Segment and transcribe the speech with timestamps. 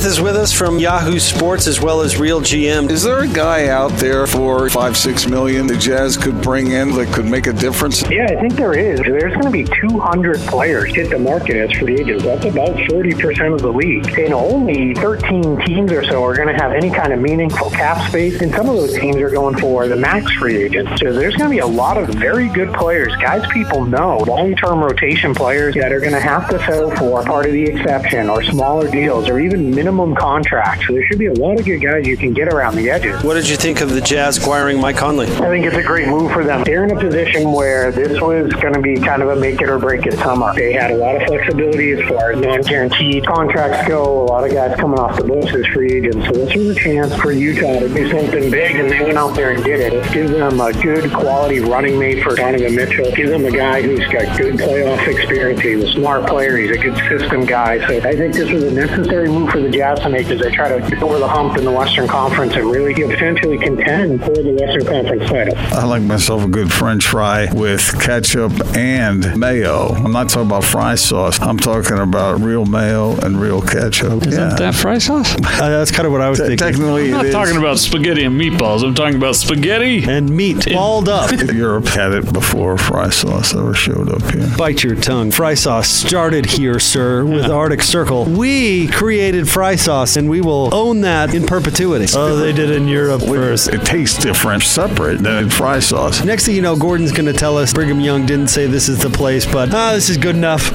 [0.00, 2.88] Smith is with us from Yahoo Sports as well as Real GM.
[2.88, 6.92] Is there a guy out there for five, six million the Jazz could bring in
[6.92, 8.00] that could make a difference?
[8.08, 8.98] Yeah, I think there is.
[9.00, 12.24] There's going to be 200 players hit the market as free agents.
[12.24, 14.08] That's about 40% of the league.
[14.18, 18.08] And only 13 teams or so are going to have any kind of meaningful cap
[18.08, 18.40] space.
[18.40, 20.98] And some of those teams are going for the max free agents.
[20.98, 24.82] So there's going to be a lot of very good players, guys people know, long-term
[24.82, 28.42] rotation players that are going to have to settle for part of the exception or
[28.42, 30.86] smaller deals or even minimum contracts.
[30.86, 33.22] So there should be a lot of good guys you can get around the edges.
[33.24, 35.26] What did you think of the Jazz acquiring Mike Conley?
[35.26, 36.62] I think it's a great move for them.
[36.62, 39.68] They're in a position where this was going to be kind of a make it
[39.68, 40.54] or break it summer.
[40.54, 44.22] They had a lot of flexibility as far as non-guaranteed contracts go.
[44.22, 46.26] A lot of guys coming off the books as free agents.
[46.26, 49.34] So this was a chance for Utah to do something big, and they went out
[49.34, 49.92] there and did it.
[49.92, 53.06] It gives them a good quality running mate for Donovan Mitchell.
[53.06, 55.60] It gives them a guy who's got good playoff experience.
[55.60, 56.56] He's a smart player.
[56.56, 57.84] He's a good system guy.
[57.86, 60.50] So I think this was a necessary move for the Jazz to make as they
[60.50, 64.34] try to get over the hump in the Western Conference and really potentially contend for
[64.34, 65.56] the Western Conference title.
[65.56, 69.88] I like myself a good French fry with ketchup and mayo.
[69.88, 71.40] I'm not talking about fry sauce.
[71.40, 74.26] I'm talking about real mayo and real ketchup.
[74.26, 74.50] Is yeah.
[74.50, 75.34] that, that fry sauce?
[75.60, 76.68] Uh, that's kind of what I was Te- thinking.
[76.68, 77.34] technically, I'm not it is.
[77.34, 78.82] talking about spaghetti and meatballs.
[78.82, 80.04] I'm talking about spaghetti.
[80.04, 81.30] And meat balled up.
[81.52, 84.48] Europe had it before fry sauce ever showed up here.
[84.56, 85.32] Bite your tongue.
[85.32, 88.24] Fry sauce started here, sir, with Arctic Circle.
[88.24, 92.06] We created fry sauce, and we will own that in perpetuity.
[92.14, 93.68] Oh, they did in Europe first.
[93.68, 96.24] It tastes different, separate than in fry sauce.
[96.24, 99.00] Next thing you know, Gordon's going to tell us Brigham Young didn't say this is
[99.02, 100.70] the place, but ah, this is good enough.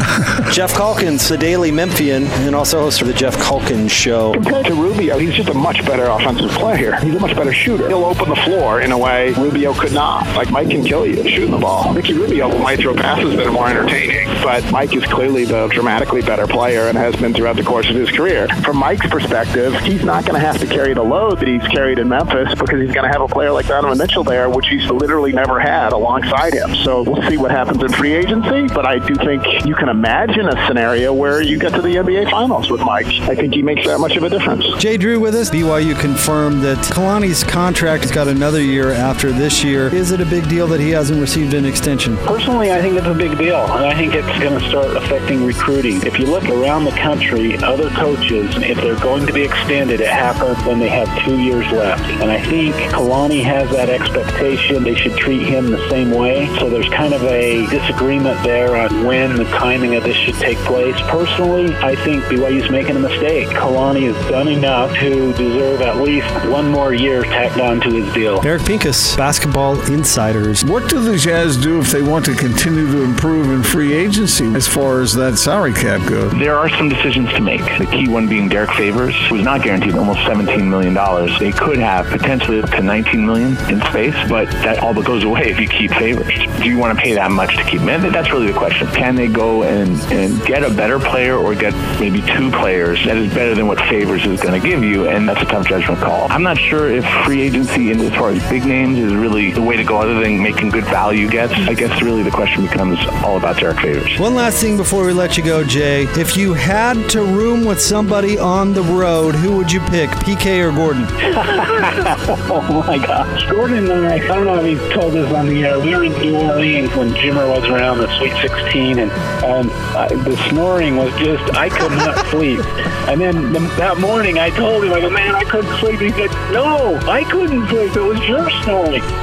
[0.52, 4.33] Geoff Calkins, the Daily Memphian, and also host of the Geoff Calkins Show.
[4.33, 6.95] Compared to Rubio, he's just a much better offensive player.
[6.97, 7.87] He's a much better shooter.
[7.87, 10.25] He'll open the floor in a way Rubio could not.
[10.35, 11.93] Like Mike can kill you shooting the ball.
[11.93, 16.21] Ricky Rubio might throw passes that are more entertaining, but Mike is clearly the dramatically
[16.21, 18.47] better player and has been throughout the course of his career.
[18.64, 21.97] From Mike's perspective, he's not going to have to carry the load that he's carried
[21.97, 24.85] in Memphis because he's going to have a player like Donovan Mitchell there, which he's
[24.91, 26.75] literally never had alongside him.
[26.75, 30.47] So we'll see what happens in free agency, but I do think you can imagine
[30.47, 33.07] a scenario where you get to the NBA Finals with Mike.
[33.07, 34.63] I think he makes that much of a difference.
[34.77, 35.49] Jay Drew with us.
[35.49, 39.91] BYU confirmed that Kalani's contract has got another year after this year.
[39.95, 42.17] Is it a big deal that he hasn't received an extension?
[42.17, 45.43] Personally, I think it's a big deal, and I think it's going to start affecting
[45.43, 46.05] recruiting.
[46.05, 50.08] If you look around the country, other coaches, if they're going to be extended, it
[50.08, 52.03] happens when they have two years left.
[52.21, 54.83] And I think Kalani has that expectation.
[54.83, 56.47] They should treat him the same way.
[56.59, 60.58] So there's kind of a disagreement there on when the timing of this should take
[60.60, 60.95] place.
[61.08, 63.48] Personally, I think BYU's making a mistake.
[63.50, 68.14] Kalani has done enough to deserve at least one more year tacked on to his
[68.14, 68.45] deal.
[68.45, 70.64] Eric Pincus, Basketball Insiders.
[70.66, 74.54] What do the Jazz do if they want to continue to improve in free agency
[74.54, 76.32] as far as that salary cap goes?
[76.33, 77.62] There are some decisions to make.
[77.77, 80.94] The key one being Derek Favors, who's not guaranteed almost $17 million.
[81.39, 85.23] They could have potentially up to 19 million in space, but that all but goes
[85.23, 86.33] away if you keep Favors.
[86.62, 88.02] Do you want to pay that much to keep him?
[88.12, 88.84] That's really the question.
[88.93, 93.17] Can they go and, and get a better player or get maybe two players that
[93.17, 95.07] is better than what Favors is going to give you?
[95.07, 96.31] And that's a tough judgment call.
[96.31, 99.61] I'm not sure if free agency, in as far as big names, is really the
[99.61, 101.53] way to go other than making good value gets.
[101.53, 104.19] I guess really the question becomes all about Derek Favors.
[104.19, 106.03] One last thing before we let you go, Jay.
[106.17, 110.67] If you had to room with somebody on the road, who would you pick, PK
[110.67, 111.05] or Gordon?
[111.09, 113.49] oh my gosh.
[113.49, 116.03] Gordon and I, I don't know if he told us on the air, we were
[116.03, 119.11] in New Orleans when Jimmer was around the Sweet 16, and
[119.43, 122.59] um, uh, the snoring was just, I could not sleep.
[123.08, 125.99] And then the, that morning I told him, I go, man, I couldn't sleep.
[125.99, 127.95] He said, no, I couldn't sleep.
[127.95, 129.03] It was your snoring.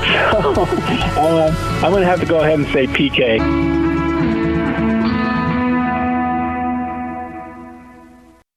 [1.13, 3.39] So uh, I'm going to have to go ahead and say PK.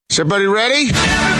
[0.09, 1.34] Is everybody ready?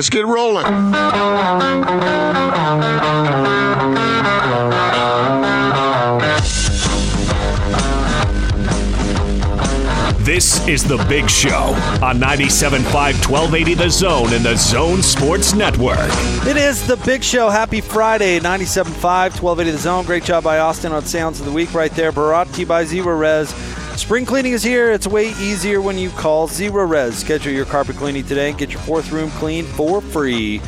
[0.00, 0.64] Let's get rolling.
[10.24, 15.98] This is The Big Show on 97.5 1280 The Zone and The Zone Sports Network.
[16.46, 17.50] It is the big show.
[17.50, 19.02] Happy Friday, 97.5,
[19.42, 20.06] 1280 The Zone.
[20.06, 22.10] Great job by Austin on Sounds of the Week right there.
[22.10, 23.52] Brought to you by Zerorez.
[24.00, 24.90] Spring cleaning is here.
[24.90, 27.12] It's way easier when you call Zerorez.
[27.12, 30.58] Schedule your carpet cleaning today and get your fourth room cleaned for free.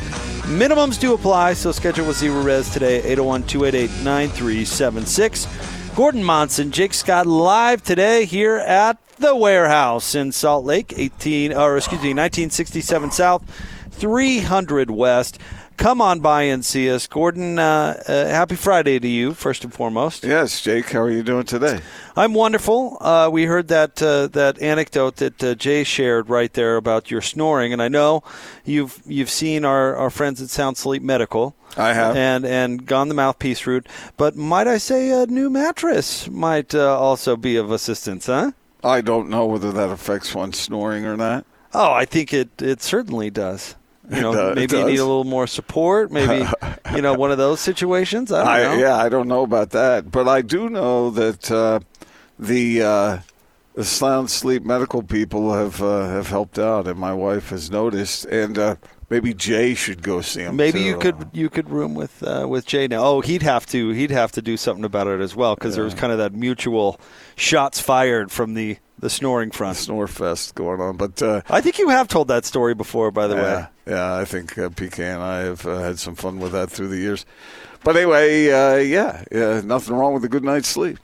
[0.43, 5.47] Minimums do apply, so schedule with Zerorez today, 801 288 9376.
[5.95, 11.75] Gordon Monson, Jake Scott live today here at the warehouse in Salt Lake, 18 or
[11.75, 13.43] excuse me, 1967 South,
[13.89, 15.39] 300 West.
[15.77, 17.07] Come on by and see us.
[17.07, 20.23] Gordon, uh, uh, happy Friday to you, first and foremost.
[20.23, 21.79] Yes, Jake, how are you doing today?
[22.15, 22.97] I'm wonderful.
[23.01, 27.21] Uh, we heard that uh, that anecdote that uh, Jay shared right there about your
[27.21, 28.23] snoring, and I know
[28.63, 31.55] you've you've seen our, our friends at Sound Sleep Medical.
[31.75, 32.15] I have.
[32.15, 33.87] and and gone the mouthpiece route.
[34.15, 38.51] But might I say a new mattress might uh, also be of assistance, huh?
[38.83, 41.45] I don't know whether that affects one snoring or not.
[41.73, 43.75] Oh, I think it it certainly does.
[44.11, 46.11] You know, does- maybe you need a little more support.
[46.11, 46.45] Maybe
[46.95, 48.31] you know one of those situations.
[48.31, 48.85] I don't know.
[48.85, 51.79] Yeah, I don't know about that, but I do know that uh,
[52.37, 53.17] the uh,
[53.75, 58.25] the sound sleep medical people have uh, have helped out, and my wife has noticed,
[58.25, 58.75] and uh,
[59.09, 60.55] maybe Jay should go see him.
[60.55, 60.85] Maybe too.
[60.85, 63.03] you could you could room with uh, with Jay now.
[63.03, 65.83] Oh, he'd have to he'd have to do something about it as well because there
[65.83, 66.99] was kind of that mutual
[67.35, 69.77] shots fired from the the snoring front.
[69.77, 71.21] snore fest going on, but.
[71.21, 73.41] Uh, I think you have told that story before, by the way.
[73.41, 76.69] Yeah, yeah, I think uh, PK and I have uh, had some fun with that
[76.69, 77.25] through the years.
[77.83, 80.99] But anyway, uh, yeah, yeah, nothing wrong with a good night's sleep.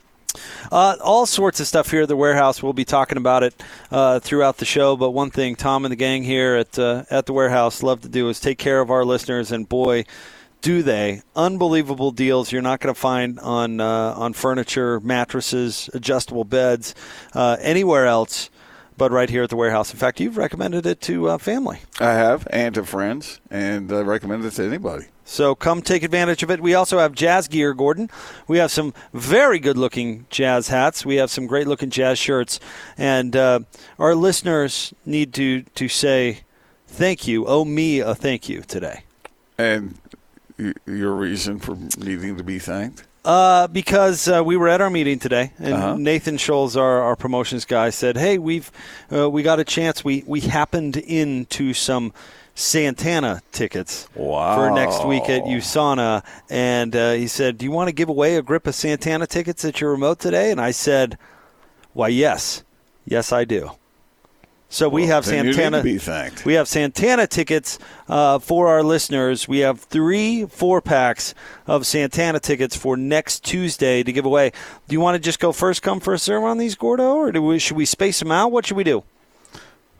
[0.71, 2.61] Uh, all sorts of stuff here at the warehouse.
[2.61, 3.61] We'll be talking about it
[3.91, 4.95] uh, throughout the show.
[4.95, 8.09] But one thing Tom and the gang here at uh, at the warehouse love to
[8.09, 9.51] do is take care of our listeners.
[9.51, 10.05] And boy,
[10.61, 11.21] do they!
[11.35, 16.93] Unbelievable deals you're not going to find on uh, on furniture, mattresses, adjustable beds,
[17.33, 18.49] uh, anywhere else.
[18.97, 19.93] But right here at the warehouse.
[19.93, 21.79] In fact, you've recommended it to uh, family.
[22.01, 25.05] I have, and to friends, and I recommend it to anybody.
[25.29, 26.59] So come take advantage of it.
[26.59, 28.09] We also have jazz gear, Gordon.
[28.47, 31.05] We have some very good looking jazz hats.
[31.05, 32.59] We have some great looking jazz shirts.
[32.97, 33.59] And uh,
[33.99, 36.39] our listeners need to, to say
[36.87, 39.03] thank you, owe me a thank you today.
[39.59, 39.99] And
[40.87, 43.03] your reason for needing to be thanked?
[43.23, 45.95] Uh, because uh, we were at our meeting today, and Uh-huh.
[45.95, 48.71] Nathan Scholes, our, our promotions guy, said, "Hey, we've
[49.13, 50.03] uh, we got a chance.
[50.03, 52.13] We we happened into some
[52.59, 54.09] Santana tickets
[54.55, 58.35] for next week at USANA, and uh, he said, "Do you want to give away
[58.35, 61.17] a grip of Santana tickets at your remote today?" And I said,
[61.93, 62.63] "Why, yes,
[63.05, 63.71] yes, I do."
[64.67, 65.77] So we have then you need Santana.
[66.45, 67.79] We have Santana tickets
[68.09, 69.47] uh, for our listeners.
[69.47, 71.33] We have three four packs
[71.65, 74.51] of Santana tickets for next Tuesday to give away.
[74.87, 77.41] Do you want to just go first come first serve on these, Gordo, or do
[77.41, 78.51] we, should we space them out?
[78.51, 79.03] What should we do?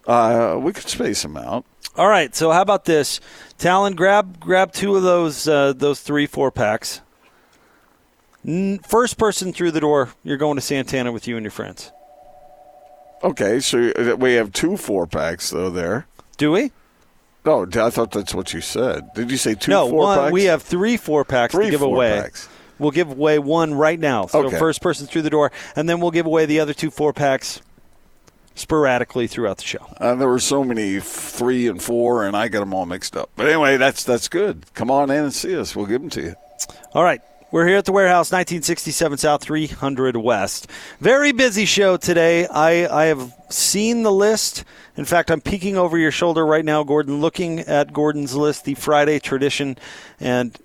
[0.10, 1.66] Uh, we could space them out.
[1.96, 2.34] All right.
[2.36, 3.20] So how about this,
[3.58, 3.94] Talon?
[3.96, 7.02] Grab grab two of those uh, those three four packs.
[8.46, 11.92] N- First person through the door, you're going to Santana with you and your friends.
[13.24, 16.08] Okay, so uh, we have two four packs though there.
[16.38, 16.72] Do we?
[17.46, 19.14] No, I thought that's what you said.
[19.14, 20.32] Did you say two no, four one, packs?
[20.32, 22.22] we have three four packs Three to give four away.
[22.22, 22.48] packs.
[22.78, 24.28] We'll give away one right now.
[24.28, 24.58] So Okay.
[24.58, 27.62] first person through the door, and then we'll give away the other two four packs
[28.60, 29.86] sporadically throughout the show.
[29.98, 33.30] Uh, there were so many three and four, and I got them all mixed up.
[33.36, 34.66] But anyway, that's that's good.
[34.74, 35.76] Come on in and see us.
[35.76, 36.36] We'll give them to you.
[36.94, 37.22] All right.
[37.52, 40.70] We're here at the warehouse, 1967 South, 300 West.
[41.00, 42.46] Very busy show today.
[42.46, 44.64] I, I have seen the list.
[44.96, 48.76] In fact, I'm peeking over your shoulder right now, Gordon, looking at Gordon's list, the
[48.76, 49.80] Friday tradition,
[50.20, 50.56] and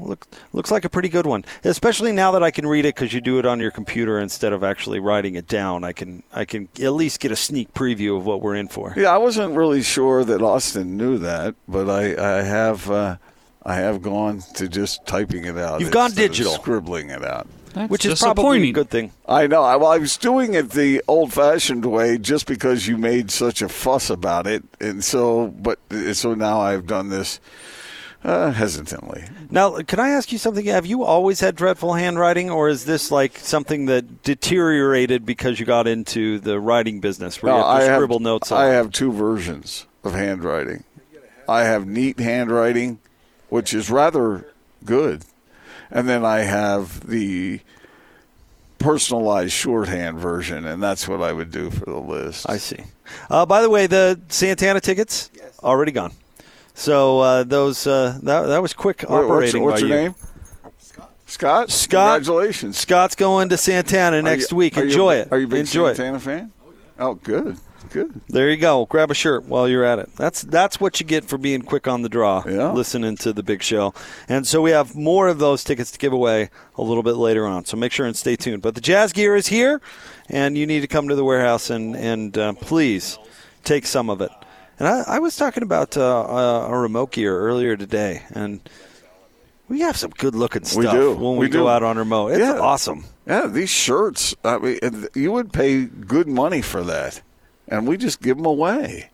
[0.00, 1.44] look, looks like a pretty good one.
[1.64, 4.52] Especially now that I can read it because you do it on your computer instead
[4.52, 5.84] of actually writing it down.
[5.84, 8.94] I can I can at least get a sneak preview of what we're in for.
[8.96, 13.16] Yeah, I wasn't really sure that Austin knew that, but I I have uh,
[13.62, 15.80] I have gone to just typing it out.
[15.80, 16.52] You've gone instead of digital.
[16.54, 17.46] scribbling it out.
[17.72, 18.72] That's Which is probably a disappointing.
[18.72, 19.12] good thing.
[19.26, 19.64] I know.
[19.64, 23.68] I, well, I was doing it the old-fashioned way, just because you made such a
[23.68, 25.48] fuss about it, and so.
[25.48, 25.80] But
[26.12, 27.40] so now I've done this
[28.24, 29.24] uh, hesitantly.
[29.50, 30.64] Now, can I ask you something?
[30.64, 35.66] Have you always had dreadful handwriting, or is this like something that deteriorated because you
[35.66, 38.60] got into the writing business where you have to I scribble have, notes on?
[38.60, 40.84] I have two versions of handwriting.
[41.46, 42.98] I have neat handwriting,
[43.50, 44.46] which is rather
[44.84, 45.24] good,
[45.90, 47.60] and then I have the
[48.78, 52.48] personalized shorthand version, and that's what I would do for the list.
[52.48, 52.84] I see.
[53.28, 55.30] Uh, by the way, the Santana tickets
[55.62, 56.12] already gone.
[56.74, 59.62] So uh, those uh, that that was quick what's, operating.
[59.62, 60.02] what's by your you.
[60.04, 60.14] name?
[61.26, 61.70] Scott.
[61.70, 62.18] Scott.
[62.18, 62.76] Congratulations.
[62.76, 64.76] Scott's going to Santana next you- week.
[64.76, 65.28] are you- Enjoy it.
[65.32, 65.96] Are you a big Enjoy it.
[65.96, 66.52] Santana fan?
[66.98, 67.56] Oh, good,
[67.90, 68.20] good.
[68.28, 68.86] There you go.
[68.86, 70.10] Grab a shirt while you're at it.
[70.16, 72.44] That's that's what you get for being quick on the draw.
[72.46, 72.70] Yeah.
[72.72, 73.94] Listening to the big show.
[74.28, 77.46] And so we have more of those tickets to give away a little bit later
[77.46, 77.64] on.
[77.64, 78.62] So make sure and stay tuned.
[78.62, 79.80] But the jazz gear is here,
[80.28, 83.18] and you need to come to the warehouse and and uh, please
[83.64, 84.30] take some of it.
[84.78, 88.60] And I, I was talking about uh, uh, a remote gear earlier today, and
[89.68, 91.14] we have some good looking stuff We do.
[91.14, 91.68] when we, We go do.
[91.68, 92.28] out on remote.
[92.28, 92.58] It's Yeah.
[92.58, 93.04] awesome.
[93.26, 94.34] Yeah, these shirts.
[94.44, 94.78] I mean,
[95.14, 97.22] you would pay good money for that,
[97.68, 99.10] and we just give them away.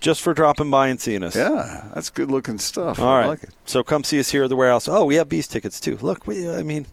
[0.00, 1.34] just for dropping by and seeing us.
[1.34, 2.98] Yeah, that's good looking stuff.
[3.00, 3.26] All I right.
[3.26, 3.50] like it.
[3.64, 4.86] So come see us here at the warehouse.
[4.86, 5.96] Oh, we have Beast tickets too.
[6.02, 6.84] Look, we, I mean,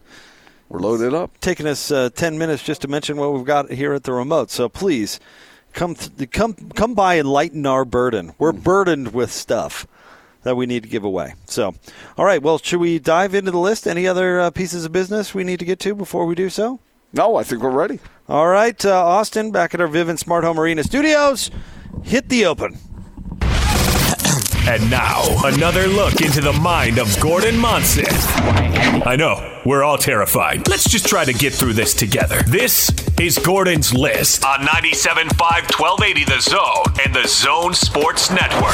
[0.70, 1.38] We're loaded up.
[1.42, 4.50] taking us uh, 10 minutes just to mention what we've got here at the remote.
[4.50, 5.20] So please
[5.72, 8.32] come th- come come by and lighten our burden.
[8.38, 9.86] We're burdened with stuff
[10.42, 11.34] that we need to give away.
[11.46, 11.74] So,
[12.16, 13.86] all right, well, should we dive into the list?
[13.86, 16.80] Any other uh, pieces of business we need to get to before we do so?
[17.12, 18.00] No, I think we're ready.
[18.28, 21.50] All right, uh, Austin, back at our Vivint Smart Home Arena studios.
[22.02, 22.78] Hit the open.
[24.64, 28.04] And now, another look into the mind of Gordon Monson.
[29.04, 30.68] I know, we're all terrified.
[30.68, 32.42] Let's just try to get through this together.
[32.46, 32.88] This
[33.18, 38.72] is Gordon's List on 97.5 1280 The Zone and The Zone Sports Network.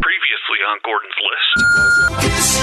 [0.00, 2.61] Previously on Gordon's List.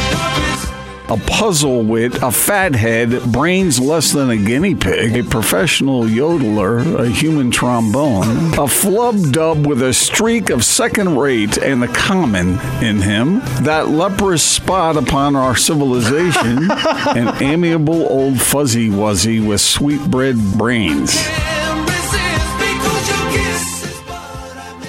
[1.10, 7.10] A puzzle wit, a fathead, brains less than a guinea pig, a professional yodeler, a
[7.10, 13.02] human trombone, a flub dub with a streak of second rate and the common in
[13.02, 21.16] him, that leprous spot upon our civilization, an amiable old fuzzy wuzzy with sweetbread brains.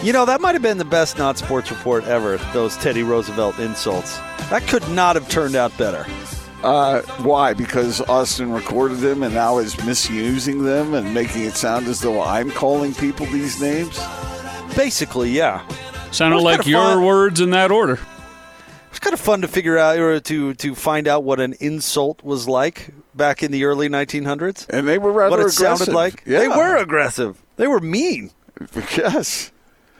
[0.03, 3.59] You know, that might have been the best not sports report ever, those Teddy Roosevelt
[3.59, 4.17] insults.
[4.49, 6.07] That could not have turned out better.
[6.63, 7.53] Uh, why?
[7.53, 12.23] Because Austin recorded them and now is misusing them and making it sound as though
[12.23, 14.01] I'm calling people these names?
[14.75, 15.67] Basically, yeah.
[16.13, 17.05] Sounded like your fun.
[17.05, 17.99] words in that order.
[18.91, 22.25] It's kind of fun to figure out or to to find out what an insult
[22.25, 24.67] was like back in the early 1900s.
[24.69, 25.79] And they were rather what it aggressive.
[25.79, 26.23] sounded like.
[26.27, 26.39] Yeah.
[26.41, 27.41] They were aggressive.
[27.57, 28.31] They were mean.
[28.97, 29.53] Yes.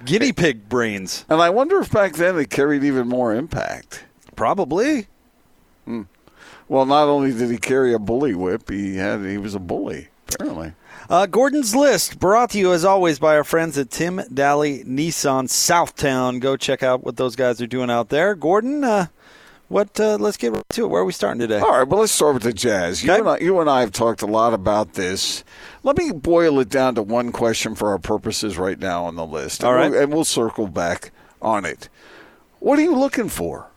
[0.05, 1.25] Guinea pig brains.
[1.29, 4.05] And I wonder if back then it carried even more impact.
[4.37, 5.07] Probably.
[6.69, 10.09] Well, not only did he carry a bully whip, he had he was a bully
[10.35, 10.73] apparently.
[11.09, 15.49] Uh, Gordon's list brought to you as always by our friends at Tim Dahle Nissan
[15.49, 16.41] Southtown.
[16.41, 18.35] Go check out what those guys are doing out there.
[18.35, 19.07] Gordon, uh,
[19.71, 19.99] what?
[19.99, 20.89] Uh, let's get right to it.
[20.89, 21.61] Where are we starting today?
[21.61, 23.03] All right, well, let's start with the Jazz.
[23.03, 23.21] You, Okay.
[23.21, 25.45] and I, you and I have talked a lot about this.
[25.83, 29.25] Let me boil it down to one question for our purposes right now on the
[29.25, 29.65] list.
[29.65, 29.91] All and right.
[29.93, 31.89] we'll, and we'll circle back on it.
[32.59, 33.69] What are you looking for?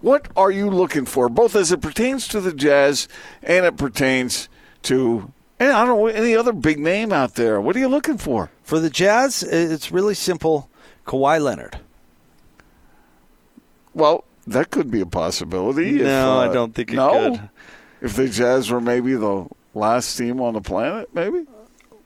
[0.00, 3.08] What are you looking for, both as it pertains to the Jazz
[3.42, 4.48] and it pertains
[4.82, 7.60] to, and I don't know, any other big name out there?
[7.60, 8.50] What are you looking for?
[8.62, 10.68] For the Jazz, it's really simple.
[11.06, 11.78] Kawhi Leonard.
[13.94, 15.96] Well, that could be a possibility.
[15.96, 17.30] if, No, I uh, don't think it no?
[17.30, 17.50] could.
[18.00, 21.46] If the Jazz were maybe the last team on the planet, maybe?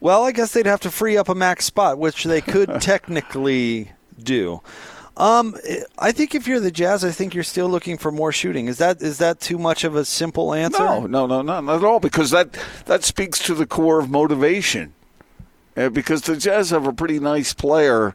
[0.01, 3.93] Well, I guess they'd have to free up a max spot, which they could technically
[4.23, 4.63] do.
[5.17, 5.55] Um,
[5.99, 8.69] I think if you're the Jazz, I think you're still looking for more shooting.
[8.69, 10.79] Is that is that too much of a simple answer?
[10.79, 12.01] No, no, no, no, not at all.
[12.01, 12.57] Because that
[12.87, 14.95] that speaks to the core of motivation.
[15.77, 18.15] Uh, because the Jazz have a pretty nice player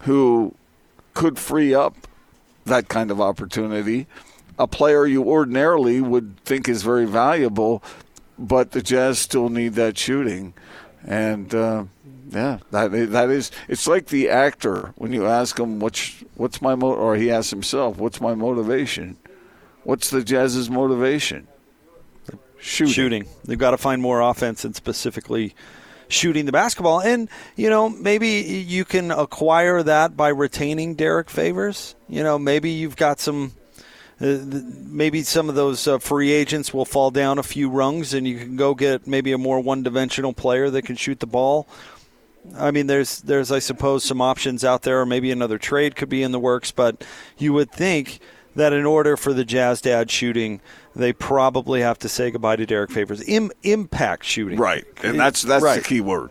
[0.00, 0.54] who
[1.14, 2.07] could free up
[2.68, 4.06] that kind of opportunity.
[4.58, 7.82] A player you ordinarily would think is very valuable,
[8.38, 10.54] but the Jazz still need that shooting,
[11.06, 11.84] and uh,
[12.30, 13.50] yeah, that that is.
[13.68, 17.50] It's like the actor when you ask him what's what's my mo, or he asks
[17.50, 19.16] himself, "What's my motivation?"
[19.84, 21.48] What's the Jazz's motivation?
[22.58, 22.92] Shooting.
[22.92, 23.28] shooting.
[23.44, 25.54] They've got to find more offense and specifically
[26.08, 27.00] shooting the basketball.
[27.00, 31.94] And, you know, maybe you can acquire that by retaining Derek Favors.
[32.08, 33.52] You know, maybe you've got some.
[34.20, 38.26] Uh, maybe some of those uh, free agents will fall down a few rungs, and
[38.26, 41.68] you can go get maybe a more one-dimensional player that can shoot the ball.
[42.56, 46.08] I mean, there's there's I suppose some options out there, or maybe another trade could
[46.08, 46.72] be in the works.
[46.72, 47.04] But
[47.36, 48.18] you would think
[48.58, 50.60] that in order for the Jazz to add shooting,
[50.94, 53.22] they probably have to say goodbye to Derek Favors.
[53.26, 55.82] Im- impact shooting, Right, and that's that's right.
[55.82, 56.30] the key word.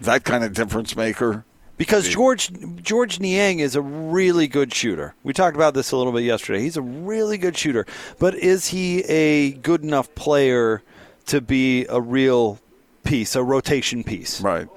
[0.00, 1.44] That kind of difference maker.
[1.78, 2.50] Because George
[2.82, 5.14] Georges Niang is a really good shooter.
[5.22, 6.60] We talked about this a little bit yesterday.
[6.60, 7.84] He's a really good shooter,
[8.18, 10.82] but is he a good enough player
[11.26, 12.60] to be a real
[13.04, 14.40] piece, a rotation piece?
[14.40, 14.68] Right,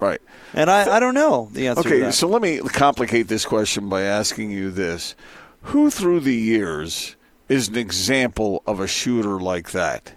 [0.00, 0.20] right.
[0.52, 3.88] And I, I don't know the answer to Okay, so let me complicate this question
[3.88, 5.14] by asking you this:
[5.62, 7.16] Who through the years
[7.48, 10.12] is an example of a shooter like that?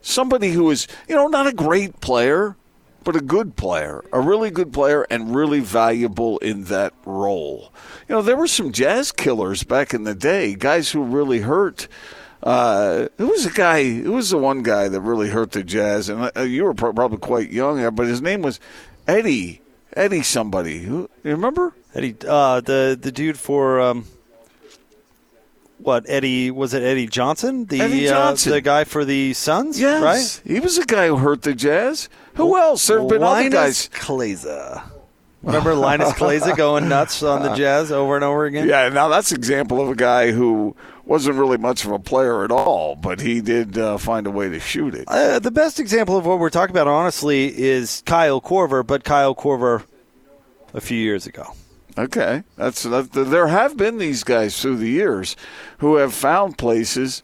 [0.00, 2.56] Somebody who is, you know, not a great player,
[3.04, 7.72] but a good player, a really good player, and really valuable in that role.
[8.08, 11.88] You know, there were some jazz killers back in the day, guys who really hurt.
[12.42, 13.84] Uh, who was the guy?
[13.84, 16.08] Who was the one guy that really hurt the Jazz?
[16.08, 18.58] And uh, you were pro- probably quite young, but his name was
[19.06, 19.60] Eddie.
[19.94, 20.80] Eddie, somebody.
[20.80, 21.72] Who you remember?
[21.94, 24.06] Eddie, uh, the the dude for um,
[25.84, 26.04] what?
[26.08, 26.82] Eddie was it?
[26.82, 28.52] Eddie Johnson, the Eddie Johnson.
[28.52, 30.42] Uh, the guy for the Suns, Yes, right?
[30.52, 32.08] he was the guy who hurt the Jazz.
[32.34, 32.86] Who else?
[32.86, 33.88] There have been other Linas guys.
[33.92, 34.82] Kleiza.
[35.42, 38.68] Remember Linas Kleiza going nuts on the Jazz over and over again?
[38.68, 42.44] Yeah, now that's an example of a guy who wasn't really much of a player
[42.44, 45.04] at all, but he did uh, find a way to shoot it.
[45.08, 49.34] Uh, the best example of what we're talking about, honestly, is Kyle Korver, but Kyle
[49.34, 49.82] Korver
[50.72, 51.52] a few years ago.
[51.98, 55.36] Okay, that's that, there have been these guys through the years
[55.78, 57.22] who have found places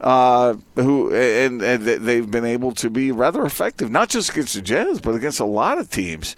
[0.00, 4.62] uh, who and and they've been able to be rather effective, not just against the
[4.62, 6.34] Jazz, but against a lot of teams.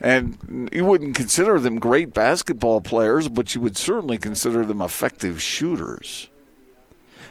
[0.00, 5.42] And you wouldn't consider them great basketball players, but you would certainly consider them effective
[5.42, 6.28] shooters.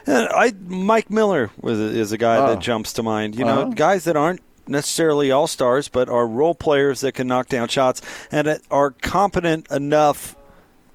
[0.06, 2.46] And I Mike Miller was is a guy Oh.
[2.54, 3.34] that jumps to mind.
[3.34, 3.70] You know, Uh-huh.
[3.74, 8.00] guys that aren't necessarily all stars, but are role players that can knock down shots
[8.30, 10.36] and are competent enough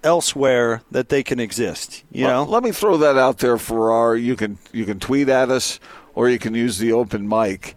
[0.03, 2.03] elsewhere that they can exist.
[2.11, 4.15] You Well, know, let me throw that out there for our.
[4.15, 5.79] You can you can tweet at us,
[6.13, 7.75] or you can use the open mic.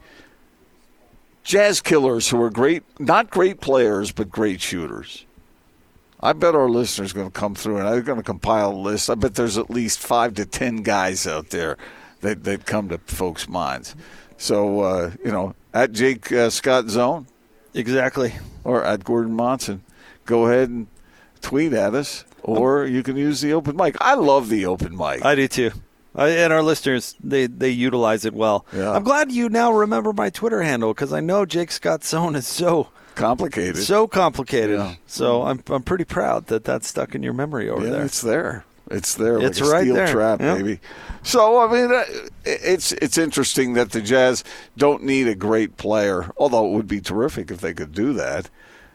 [1.42, 5.24] Jazz killers who are great, not great players, but great shooters.
[6.20, 8.76] I bet our listeners are going to come through, and I'm going to compile a
[8.76, 9.08] list.
[9.08, 11.78] I bet there's at least five to ten guys out there
[12.20, 13.94] that that come to folks' minds.
[14.36, 17.26] So uh, you know, at Jake uh, Scott Zone
[17.74, 18.34] exactly.
[18.64, 19.82] or at Gordon Monson,
[20.24, 20.86] go ahead and
[21.40, 23.96] tweet at us, or you can use the open mic.
[24.00, 25.24] I love the open mic.
[25.24, 25.70] I do too.
[26.14, 28.66] I, and our listeners, they, they utilize it well.
[28.72, 28.90] Yeah.
[28.92, 32.46] I'm glad you now remember my Twitter handle because I know Jake Scott Zone is
[32.46, 33.76] so Complicated.
[33.78, 34.78] so complicated.
[34.78, 34.94] Yeah.
[35.06, 38.04] So I'm I'm pretty proud that that's stuck in your memory over yeah, there.
[38.04, 38.64] it's there.
[38.90, 39.38] It's there.
[39.38, 40.06] It's like a right steel there.
[40.08, 40.54] trap, Yeah.
[40.56, 40.80] baby.
[41.22, 42.04] So I mean, uh,
[42.44, 44.44] it's it's interesting that the Jazz
[44.76, 48.48] don't need a great player, although it would be terrific if they could do that,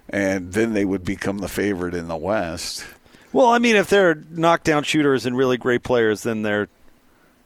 [0.09, 2.85] and then they would become the favorite in the West.
[3.33, 6.69] Well, I mean, if they're knockdown shooters and really great players, then they're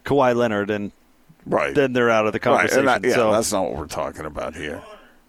[0.06, 0.92] Kawhi Leonard, and
[1.46, 1.74] Right.
[1.74, 2.44] then they're out of the Right.
[2.44, 2.80] conversation.
[2.80, 4.82] And that- yeah, so that's not what we're talking about here.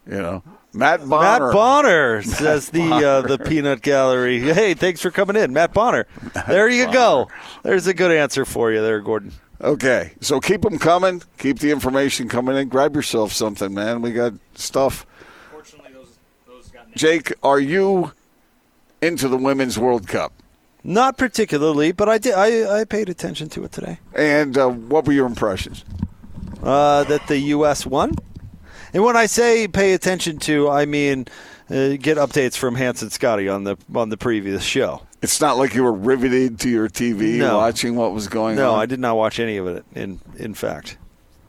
[0.07, 1.47] You know, Matt Bonner.
[1.47, 4.41] Matt Bonner says the uh, the Peanut Gallery.
[4.41, 6.07] Hey, thanks for coming in, Matt Bonner.
[6.47, 7.28] There you go.
[7.63, 9.33] There's a good answer for you there, Gordon.
[9.61, 11.23] Okay, so keep them coming.
[11.39, 12.69] Keep the information coming in.
[12.69, 14.02] Grab yourself something, man.
[14.02, 15.04] We got stuff.
[16.95, 18.13] Jake, are you
[19.00, 20.33] into the Women's World Cup?
[20.85, 22.35] Not particularly, but I did.
[22.35, 23.99] I, I paid attention to it today.
[24.15, 25.85] And uh, what were your impressions?
[26.63, 27.85] Uh, that the U.S.
[27.85, 28.15] won.
[28.95, 31.27] And when I say pay attention to, I mean
[31.71, 35.03] uh, get updates from Hanson Scotty on the on the previous show.
[35.21, 37.59] It's not like you were riveted to your TV No.
[37.59, 38.77] watching what was going No, on.
[38.77, 39.85] No, I did not watch any of it.
[39.95, 40.97] In in fact,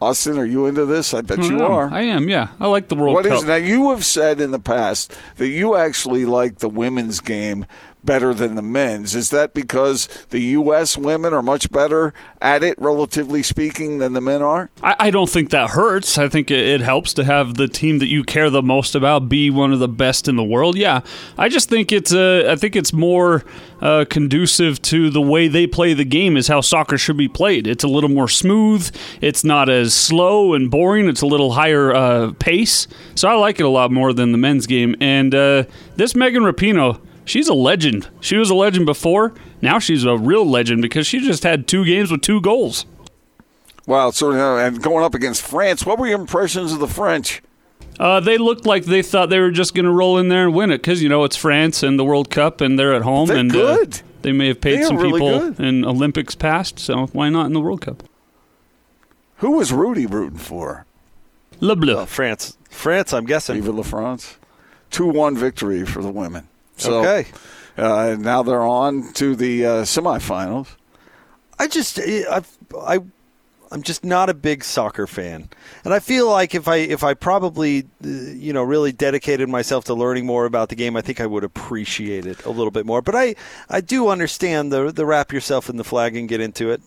[0.02, 1.14] Austin, are you into this?
[1.14, 1.72] I bet I you am.
[1.72, 1.90] are.
[1.92, 2.48] I am, yeah.
[2.60, 3.34] I like the World What Cup.
[3.38, 3.56] is now?
[3.56, 7.66] You have said in the past that you actually like the women's game
[8.04, 9.16] better than the men's.
[9.16, 10.98] Is that because the U.S.
[10.98, 14.70] women are much better at it, relatively speaking, than the men are?
[14.82, 16.18] I, I don't think that hurts.
[16.18, 19.30] I think it, it helps to have the team that you care the most about
[19.30, 20.78] be one of the best in the world.
[20.78, 21.02] Yeah,
[21.38, 23.44] I just think it's uh, I think it's more
[23.82, 27.68] uh, conducive to the way they play the game is how soccer should be played.
[27.68, 28.90] It's a little more smooth.
[29.22, 31.08] It's not as slow and boring.
[31.08, 32.88] It's a little higher uh, pace.
[33.16, 34.96] So I like it a lot more than the men's game.
[35.00, 35.64] And uh,
[35.96, 37.02] this Megan Rapinoe.
[37.30, 38.10] She's a legend.
[38.22, 39.34] She was a legend before.
[39.62, 42.88] Now she's a real legend because she just had two games with two goals.
[43.86, 47.44] Wow, so uh, and going up against France, what were your impressions of the French?
[48.00, 50.56] Uh, they looked like they thought they were just going to roll in there and
[50.56, 53.28] win it because you know it's France and the World Cup and they're at home
[53.28, 53.94] They're and good.
[53.94, 55.60] Uh, they may have paid They some really people good.
[55.60, 58.02] in Olympics past, so why not in the World Cup?
[59.38, 60.86] Who was Rudy rooting for?
[61.60, 62.08] Le Bleu.
[62.08, 62.58] France.
[62.72, 63.62] France, I'm guessing.
[63.62, 64.38] Vive la France.
[64.90, 66.48] 2 1 victory for the women.
[66.80, 67.28] So, Okay.
[67.78, 70.68] Uh, now they're on to the uh, semifinals.
[71.58, 72.42] I just I
[72.78, 73.00] I
[73.72, 75.48] I'm just not a big soccer fan,
[75.86, 79.86] and I feel like if I if I probably uh, you know really dedicated myself
[79.86, 82.86] to learning more about the game, I think I would appreciate it a little bit
[82.86, 83.02] more.
[83.02, 83.36] But I
[83.70, 86.82] I do understand the the wrap yourself in the flag and get into it.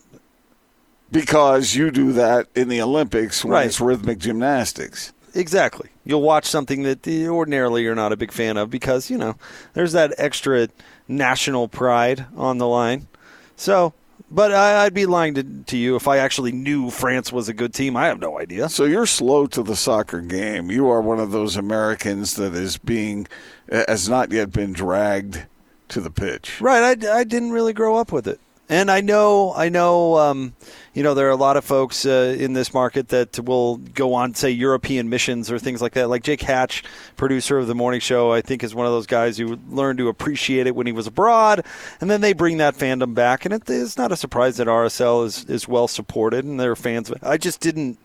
[1.11, 3.67] Because you do that in the Olympics when Right.
[3.67, 5.13] it's rhythmic gymnastics.
[5.35, 5.89] Exactly.
[6.05, 9.35] You'll watch something that ordinarily you're not a big fan of because, you know,
[9.73, 10.67] there's that extra
[11.07, 13.07] national pride on the line.
[13.55, 13.93] So,
[14.29, 17.53] but I, I'd be lying to, to you if I actually knew France was a
[17.53, 17.97] good team.
[17.97, 18.69] I have no idea.
[18.69, 20.69] So you're slow to the soccer game.
[20.69, 23.27] You are one of those Americans that is being
[23.69, 25.45] has not yet been dragged
[25.89, 26.61] to the pitch.
[26.61, 27.03] Right.
[27.03, 28.39] I, I didn't really grow up with it.
[28.73, 30.55] And I know, I know, um,
[30.95, 34.15] you know, there are a lot of folks uh, in this market that will go
[34.15, 36.09] on, say, European missions or things like that.
[36.09, 36.83] Like Jake Hatch,
[37.15, 40.07] producer of the morning show, I think is one of those guys who learned to
[40.07, 41.63] appreciate it when he was abroad,
[42.01, 43.45] and then they bring that fandom back.
[43.45, 47.11] And it, it's not a surprise that RSL is is well supported and they're fans.
[47.21, 47.99] I just didn't.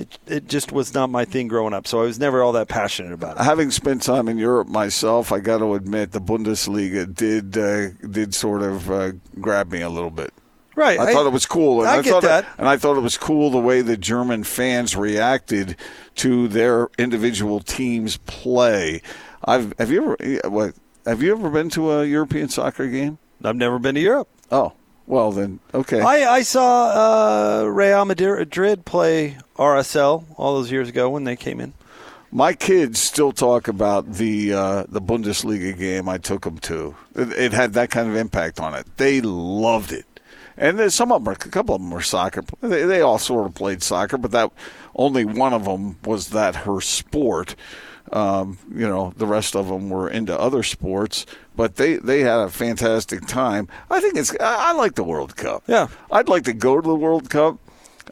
[0.00, 1.86] It, it just was not my thing growing up.
[1.86, 3.42] So I was never all that passionate about it.
[3.42, 8.34] Having spent time in Europe myself, I got to admit the Bundesliga did uh, did
[8.34, 10.32] sort of uh, grab me a little bit.
[10.76, 10.98] Right.
[10.98, 12.46] I, thought it was cool, and I get thought that.
[12.56, 15.76] and I thought it was cool the way the German fans reacted
[16.16, 19.02] to their individual teams' play.
[19.44, 23.18] I've have you ever what have you ever been to a European soccer game?
[23.44, 24.28] I've never been to Europe.
[24.50, 24.72] Oh,
[25.10, 26.00] well then, okay.
[26.00, 31.60] I, I saw uh, Real Madrid play RSL all those years ago when they came
[31.60, 31.74] in.
[32.30, 36.94] My kids still talk about the uh, the Bundesliga game I took them to.
[37.16, 38.86] It, it had that kind of impact on it.
[38.98, 40.06] They loved it,
[40.56, 42.44] and there's some of them, are, a couple of them were soccer.
[42.60, 44.52] They, they all sort of played soccer, but that
[44.94, 47.56] only one of them was that her sport.
[48.12, 52.40] Um, you know, the rest of them were into other sports, but they, they had
[52.40, 53.68] a fantastic time.
[53.88, 55.62] I think it's I, I like the World Cup.
[55.68, 55.88] Yeah.
[56.10, 57.58] I'd like to go to the World Cup.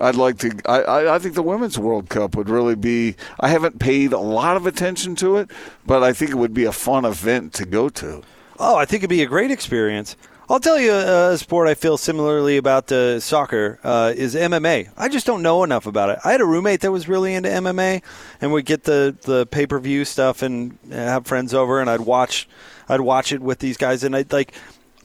[0.00, 0.56] I'd like to.
[0.66, 3.16] I, I, I think the Women's World Cup would really be.
[3.40, 5.50] I haven't paid a lot of attention to it,
[5.84, 8.22] but I think it would be a fun event to go to.
[8.60, 10.16] Oh, I think it'd be a great experience.
[10.50, 12.88] I'll tell you a sport I feel similarly about
[13.22, 14.88] soccer uh, is MMA.
[14.96, 16.18] I just don't know enough about it.
[16.24, 18.02] I had a roommate that was really into MMA,
[18.40, 22.00] and we'd get the, the pay per view stuff and have friends over, and I'd
[22.00, 22.48] watch
[22.88, 24.54] I'd watch it with these guys, and I'd like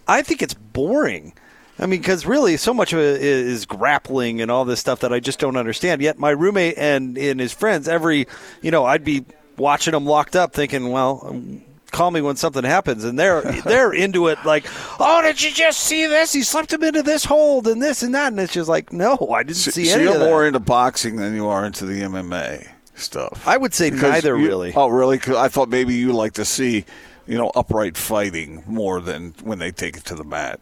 [0.08, 1.34] I think it's boring.
[1.78, 5.12] I mean, because really, so much of it is grappling and all this stuff that
[5.12, 6.02] I just don't understand.
[6.02, 8.28] Yet my roommate and, and his friends, every
[8.62, 9.26] you know, I'd be
[9.58, 11.36] watching them locked up, thinking, well.
[11.94, 14.38] Call me when something happens, and they're they're into it.
[14.44, 14.66] Like,
[15.00, 16.34] oh, did you just see this?
[16.34, 19.16] He slipped him into this hold and this and that, and it's just like, no,
[19.34, 22.02] I didn't So, see so any you're more into boxing than you are into the
[22.02, 23.48] MMA stuff.
[23.48, 24.74] I would say Because neither, you- really.
[24.76, 25.18] Oh, really?
[25.20, 26.84] 'Cause I thought maybe you like to see,
[27.28, 30.60] you know, upright fighting more than when they take it to the mat.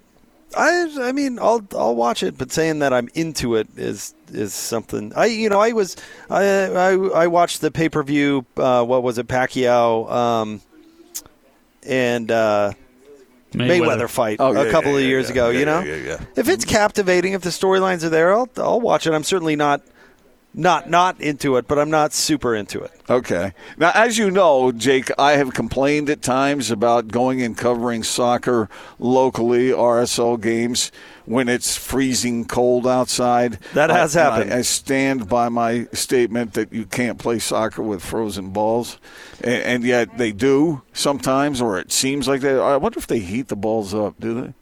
[0.56, 4.54] I I mean I'll I'll watch it, but saying that I'm into it is is
[4.54, 5.14] something.
[5.16, 5.96] I you know I was
[6.30, 6.92] I I,
[7.24, 8.46] I watched the pay per view.
[8.58, 10.62] Uh, what was it, Pacquiao um,
[11.84, 12.74] and uh,
[13.54, 14.10] Mayweather.
[14.10, 15.50] fight Oh, yeah, a couple yeah, of yeah, years yeah, ago.
[15.50, 16.26] yeah, you know, yeah, yeah, yeah.
[16.36, 19.14] if it's captivating, if the storylines are there, I'll I'll watch it.
[19.14, 19.82] I'm certainly not
[20.54, 22.92] not not into it, but I'm not super into it.
[23.10, 23.54] Okay.
[23.78, 28.70] Now, as you know, Jake, I have complained at times about going and covering soccer
[29.00, 30.92] locally, RSL games,
[31.26, 33.60] when it's freezing cold outside.
[33.74, 34.54] That has and happened.
[34.54, 38.98] I, I stand by my statement that you can't play soccer with frozen balls,
[39.44, 42.58] and, and yet they do sometimes, or it seems like they.
[42.60, 44.20] I wonder if they heat the balls up.
[44.20, 44.54] Do they?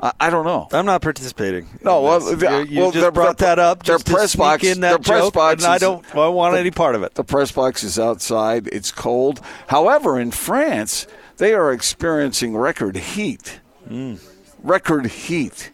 [0.00, 0.68] I, I don't know.
[0.72, 1.68] I'm not participating.
[1.82, 3.84] No, well, the- you, you well, just brought that up.
[3.84, 6.14] their just to press box- in that their press joke, box and I don't I
[6.14, 7.14] don't want any part of it.
[7.14, 8.66] The press box is outside.
[8.68, 9.40] It's cold.
[9.68, 13.60] However, in France, they are experiencing record heat.
[13.88, 14.16] Hmm.
[14.62, 15.70] Record heat.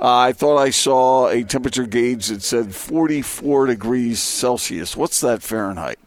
[0.00, 4.96] Uh, I thought I saw a temperature gauge that said 44 degrees Celsius.
[4.96, 5.98] What's that Fahrenheit?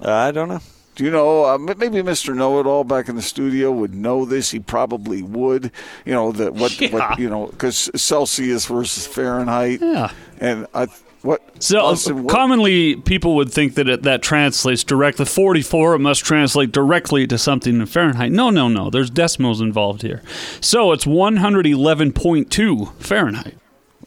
[0.00, 0.60] I don't know.
[0.94, 1.44] Do you know?
[1.44, 2.34] Uh, maybe Mr.
[2.34, 4.50] Know It All back in the studio would know this.
[4.50, 5.72] He probably would.
[6.04, 6.70] You know that what?
[6.80, 6.90] Yeah.
[6.92, 9.80] what you know because Celsius versus Fahrenheit.
[9.80, 10.12] Yeah.
[10.38, 10.86] And I
[11.22, 11.62] what?
[11.62, 15.24] So Austin, what- commonly, people would think that it, that translates directly.
[15.26, 18.32] Forty-four, it must translate directly to something in Fahrenheit.
[18.32, 18.90] No, no, no.
[18.90, 20.22] There's decimals involved here.
[20.60, 23.56] So it's one hundred eleven point two Fahrenheit.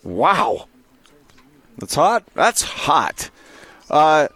[0.04, 0.68] Wow.
[1.78, 2.24] That's hot.
[2.34, 3.30] That's hot.
[3.90, 4.28] Uh,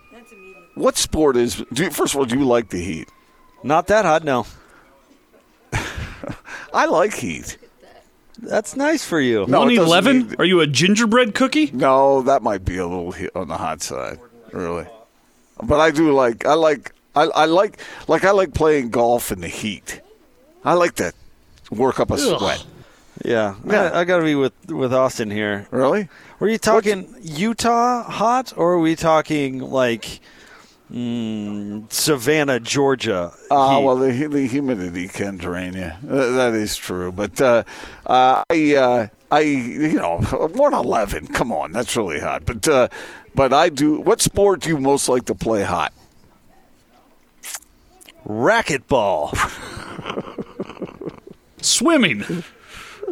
[0.75, 1.63] what sport is?
[1.73, 3.09] Do you, first of all, do you like the heat?
[3.63, 4.23] Not that hot.
[4.23, 4.45] No,
[6.73, 7.57] I like heat.
[8.39, 9.45] That's nice for you.
[9.47, 10.17] No, One it doesn't eleven?
[10.27, 11.69] mean- Are you a gingerbread cookie?
[11.73, 14.19] No, that might be a little hit on the hot side,
[14.51, 14.85] really.
[15.63, 16.45] But I do like.
[16.45, 16.93] I like.
[17.15, 17.79] I, I like.
[18.07, 20.01] Like I like playing golf in the heat.
[20.63, 21.13] I like to
[21.71, 22.63] work up a sweat.
[23.25, 25.67] Yeah, I I gotta be with with Austin here.
[25.71, 26.07] Really?
[26.39, 30.19] Were you talking Utah hot, or are we talking like
[30.91, 33.33] mm, Savannah, Georgia?
[33.51, 33.85] Ah, heat?
[33.85, 35.91] well, the, the humidity can drain you.
[36.09, 37.11] Uh, that is true.
[37.11, 37.63] But uh,
[38.05, 40.19] uh, I, uh, I, you know,
[40.53, 41.27] one eleven.
[41.27, 42.45] Come on, that's really hot.
[42.45, 42.87] But, uh,
[43.35, 43.99] but I do.
[43.99, 45.93] What sport do you most like to play hot?
[48.27, 49.31] racquetball,
[51.61, 52.43] Swimming.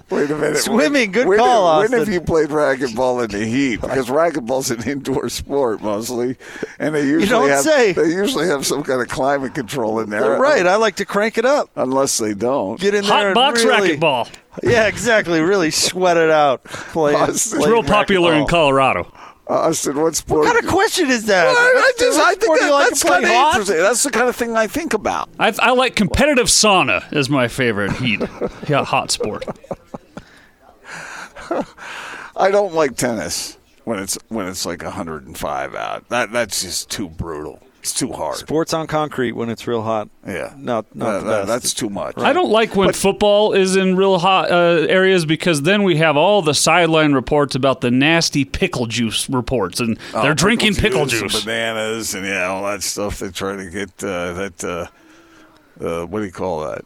[0.10, 0.58] Wait a minute.
[0.58, 3.82] Swimming, good when, call, When have you played racquetball in the heat?
[3.82, 6.38] Because racquetball's an indoor sport mostly,
[6.78, 7.94] and they usually don't have say.
[7.94, 10.38] they usually have some kind of climate control in there.
[10.38, 10.68] right?
[10.68, 12.80] I like to crank it up, Unless they don't.
[12.80, 14.30] get in there, Hot box really, racquetball.
[14.64, 15.42] Yeah, exactly.
[15.42, 16.64] Really sweat it out.
[16.64, 17.36] Playing, Austin.
[17.36, 18.46] It's playing real popular in.
[18.48, 19.12] Colorado.
[19.48, 20.40] Uh, Austin, what sport?
[20.46, 21.46] What kind of question is that?
[21.46, 23.48] Well, I What- just, I think that, like that's kind of hot?
[23.54, 23.78] interesting.
[23.78, 25.30] That's the kind of thing I think about.
[25.40, 28.22] I, I like competitive sauna as my favorite heat.
[28.68, 29.46] Yeah, hot sport.
[32.36, 33.58] I don't like tennis.
[33.84, 36.10] when it's when it's like 105 out.
[36.10, 37.60] That that's just too brutal.
[37.86, 38.36] It's too hard.
[38.38, 40.10] Sports on concrete when it's real hot.
[40.26, 41.48] Yeah, Not not That- the that- best.
[41.48, 42.16] that's too much.
[42.18, 46.18] I don't like when football is in real hot uh, areas because then we have
[46.18, 51.06] all the sideline reports about the nasty pickle juice reports, and Oh, they're drinking pickle
[51.06, 51.46] juice, and juice.
[51.46, 53.20] bananas, and yeah, all that stuff.
[53.20, 54.64] They try to get uh, that.
[54.64, 54.88] Uh,
[55.86, 56.86] uh, what do you call that?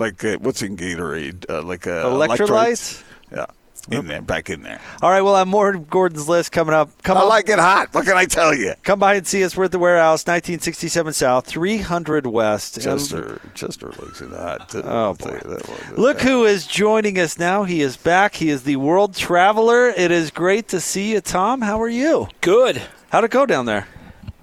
[0.00, 1.48] Like uh, what's in Gatorade?
[1.48, 3.04] Uh, like uh, Electrolytes?
[3.30, 3.46] Yeah,
[3.88, 4.80] in there, back in there.
[5.02, 6.90] All right, we'll have more of Gordon's list coming up.
[7.02, 7.92] Come I on, like it hot.
[7.92, 8.74] What can I tell you?
[8.82, 9.56] come by and see us.
[9.56, 12.76] We're at the warehouse, 1967 South, 300 West.
[12.76, 14.68] And Chester, Chester looks hot.
[14.68, 14.82] Too.
[14.84, 15.96] Oh, I'll tell you that one.
[15.96, 17.64] Look who is joining us now.
[17.64, 18.34] He is back.
[18.34, 19.88] He is the world traveler.
[19.88, 21.60] It is great to see you, Tom.
[21.60, 22.28] How are you?
[22.40, 22.82] Good.
[23.10, 23.88] How'd it go down there?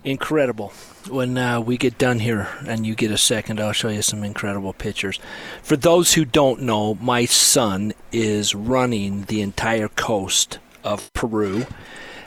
[0.03, 0.71] Incredible.
[1.09, 4.23] When uh, we get done here and you get a second, I'll show you some
[4.23, 5.19] incredible pictures.
[5.63, 11.65] For those who don't know, my son is running the entire coast of Peru,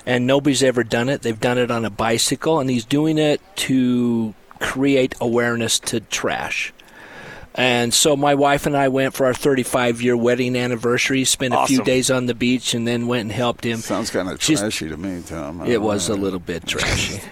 [0.06, 1.22] and nobody's ever done it.
[1.22, 6.72] They've done it on a bicycle, and he's doing it to create awareness to trash.
[7.54, 11.66] And so my wife and I went for our 35 year wedding anniversary, spent a
[11.66, 13.80] few days on the beach, and then went and helped him.
[13.80, 15.60] Sounds kind of She's- trashy to me, Tom.
[15.62, 17.20] I It don't was a little bit trashy.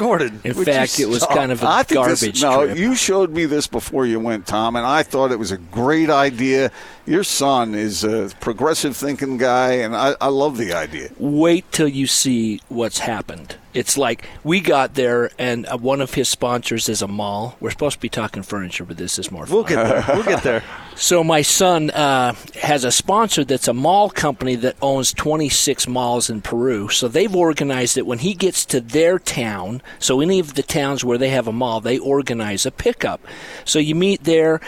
[0.00, 0.40] Gordon.
[0.44, 1.36] In fact, it was stop?
[1.36, 2.78] kind of a I think this- no, trip.
[2.78, 6.08] you showed me this before you went, Tom, and I thought it was a great
[6.08, 6.70] idea.
[7.04, 11.10] Your son is a progressive thinking guy, and I, I love the idea.
[11.18, 13.56] Wait till you see what's happened.
[13.74, 17.56] It's like we got there, and uh, one of his sponsors is a mall.
[17.60, 19.54] We're supposed to be talking furniture, but this is more fun.
[19.54, 20.04] We'll get there.
[20.16, 20.62] We'll get there.
[21.00, 26.28] So my son uh, has a sponsor that's a mall company that owns 26 malls
[26.28, 26.90] in Peru.
[26.90, 29.80] So they've organized it when he gets to their town.
[29.98, 33.24] So any of the towns where they have a mall, they organize a pickup.
[33.64, 34.60] So you meet there.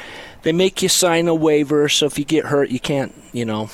[0.42, 1.90] They make you sign a waiver.
[1.90, 3.68] So if you get hurt, you can't, you know,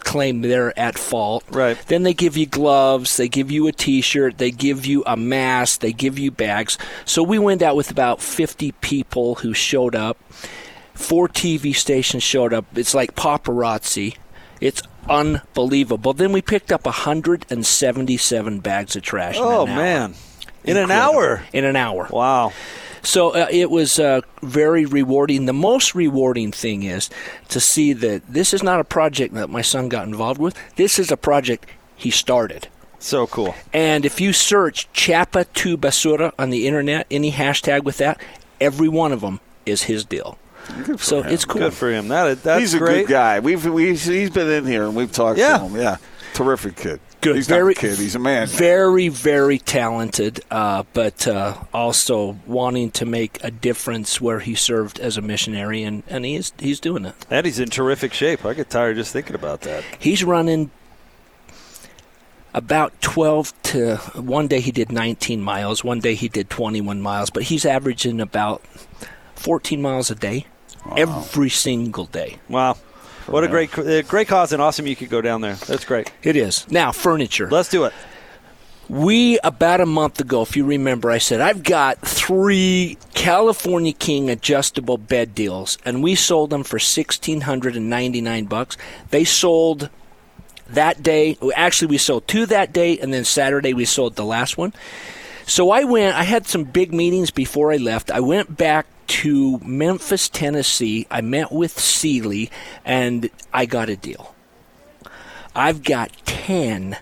[0.00, 1.44] claim they're at fault.
[1.50, 1.76] Right.
[1.88, 5.80] Then they give you gloves, they give you a t-shirt, they give you a mask,
[5.80, 6.78] they give you bags.
[7.04, 10.16] So we went out with about 50 people who showed up.
[10.98, 12.66] Four TV stations showed up.
[12.76, 14.16] It's like paparazzi.
[14.60, 16.12] It's unbelievable.
[16.12, 19.36] Then we picked up 177 bags of trash.
[19.36, 19.66] in Oh, hour.
[19.66, 20.14] man.
[20.64, 21.42] In an hour?
[21.52, 22.08] In an hour.
[22.10, 22.52] Wow.
[23.02, 25.46] So uh, it was uh, very rewarding.
[25.46, 27.08] The most rewarding thing is
[27.48, 30.56] to see that this is not a project that my son got involved with.
[30.76, 32.68] This is a project he started.
[32.98, 33.54] So cool.
[33.72, 38.20] And if you search Chapa tu Basura on the internet, any hashtag with that,
[38.60, 40.36] every one of them is his deal.
[40.98, 41.62] So it's cool.
[41.62, 42.08] Good for him.
[42.08, 43.06] That that's he's a great.
[43.06, 43.40] good guy.
[43.40, 45.58] We've we, he's been in here and we've talked Yeah.
[45.58, 45.76] to him.
[45.76, 45.96] Yeah,
[46.34, 47.00] terrific kid.
[47.20, 47.34] Good.
[47.34, 47.98] He's very, not a kid.
[47.98, 48.46] He's a man.
[48.46, 55.00] Very, very talented, uh, but uh, also wanting to make a difference where he served
[55.00, 57.14] as a missionary, and, and he is, he's doing it.
[57.28, 58.44] And he's in terrific shape.
[58.44, 59.82] I get tired just thinking about that.
[59.98, 60.70] He's running
[62.54, 67.30] about 12 to one day he did 19 miles, one day he did 21 miles,
[67.30, 68.62] but he's averaging about
[69.34, 70.46] 14 miles a day
[70.96, 72.38] every single day.
[72.48, 72.76] Wow.
[73.26, 75.54] What a great uh, great cause and awesome you could go down there.
[75.54, 76.10] That's great.
[76.22, 76.70] It is.
[76.70, 77.50] Now, furniture.
[77.50, 77.92] Let's do it.
[78.88, 84.30] We, about a month ago, if you remember, I said, I've got three California King
[84.30, 88.78] adjustable bed deals, and we sold them for 1699 bucks.
[89.10, 89.90] They sold
[90.70, 91.36] that day.
[91.54, 94.72] Actually, we sold two that day, and then Saturday we sold the last one.
[95.44, 98.10] So I went, I had some big meetings before I left.
[98.10, 101.06] I went back to Memphis, Tennessee.
[101.10, 102.50] I met with Sealy,
[102.84, 104.34] and I got a deal.
[105.54, 106.96] I've got 10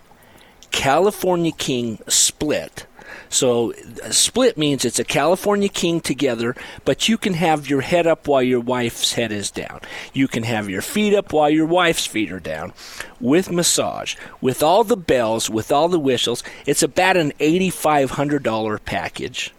[0.71, 2.87] California King split.
[3.29, 8.07] So, a split means it's a California King together, but you can have your head
[8.07, 9.81] up while your wife's head is down.
[10.13, 12.73] You can have your feet up while your wife's feet are down
[13.21, 16.43] with massage, with all the bells, with all the whistles.
[16.67, 19.53] It's about an $8,500 package.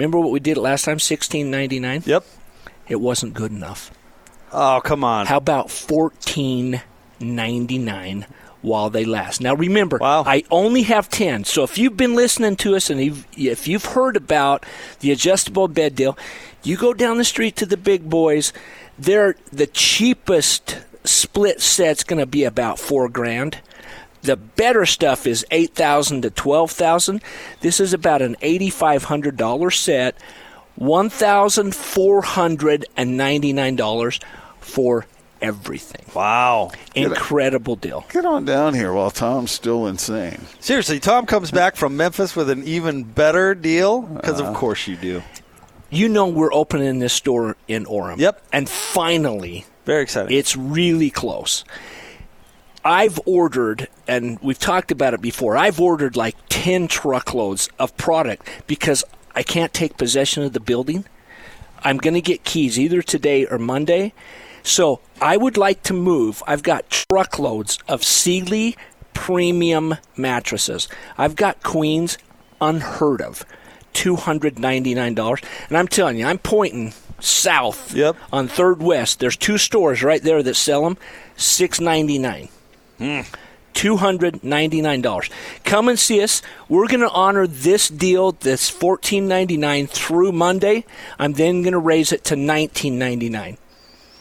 [0.00, 0.98] Remember what we did last time?
[0.98, 2.02] Sixteen ninety nine.
[2.06, 2.24] Yep.
[2.88, 3.90] It wasn't good enough.
[4.50, 5.26] Oh, come on.
[5.26, 6.80] How about fourteen
[7.20, 8.26] ninety nine
[8.62, 9.42] while they last?
[9.42, 11.44] Now remember, I only have ten.
[11.44, 14.64] So if you've been listening to us and you've, if you've heard about
[15.00, 16.16] the adjustable bed deal,
[16.62, 18.54] you go down the street to the big boys.
[18.98, 23.58] They're the cheapest split set's going to be about four grand.
[24.22, 27.22] The better stuff is eight thousand to twelve thousand.
[27.60, 30.14] This is about an eighty-five hundred dollar set,
[30.76, 34.20] one thousand four hundred and ninety-nine dollars
[34.60, 35.06] for
[35.40, 36.04] everything.
[36.14, 38.04] Wow, incredible deal.
[38.12, 40.38] Get on down here while Tom's still insane.
[40.60, 44.58] Seriously, Tom comes back from Memphis with an even better deal because of uh-huh.
[44.58, 45.22] course you do.
[45.88, 48.18] You know we're opening this store in Orem.
[48.18, 48.42] Yep.
[48.52, 50.36] And finally, very exciting.
[50.36, 51.64] It's really close.
[52.84, 55.56] I've ordered, and we've talked about it before.
[55.56, 61.04] I've ordered like ten truckloads of product because I can't take possession of the building.
[61.82, 64.12] I'm going to get keys either today or Monday.
[64.62, 66.42] So I would like to move.
[66.46, 68.76] I've got truckloads of Sealy
[69.14, 70.88] premium mattresses.
[71.16, 72.18] I've got queens
[72.60, 73.44] unheard of.
[73.94, 75.44] $299.
[75.68, 78.16] And I'm telling you, I'm pointing south Yep.
[78.32, 79.18] on Third West.
[79.20, 80.96] There's two stores right there that sell them.
[81.36, 82.50] $699.
[83.00, 85.30] $299.
[85.64, 86.42] Come and see us.
[86.68, 90.84] We're going to honor this deal that's $14.99 through Monday.
[91.18, 93.56] I'm then going to raise it to $19.99.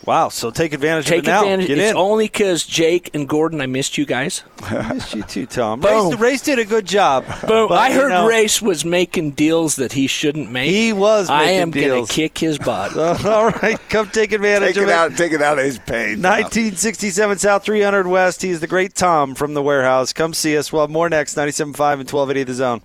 [0.09, 0.29] Wow.
[0.29, 1.41] So take advantage Take of it now.
[1.41, 1.67] advantage.
[1.67, 1.95] Get it's in.
[1.95, 4.41] only because Jake and Gordon, I missed you guys.
[4.63, 5.81] I missed you too, Tom.
[5.81, 6.09] Boom.
[6.09, 7.25] Race, Race did a good job.
[7.45, 7.67] Boom.
[7.67, 10.71] But, I you heard know, Race was making deals that he shouldn't make.
[10.71, 12.97] He was I am going to kick his butt.
[13.23, 13.77] All right.
[13.89, 14.95] Come take advantage Take of it it.
[14.95, 15.15] out.
[15.15, 16.15] Take it out of his pay.
[16.15, 16.23] Tom.
[16.23, 18.41] 1967 South 300 West.
[18.41, 20.11] He's the great Tom from the warehouse.
[20.11, 20.73] Come see us.
[20.73, 21.35] We'll have more next.
[21.35, 22.81] 97.5 and 1280 The Zone.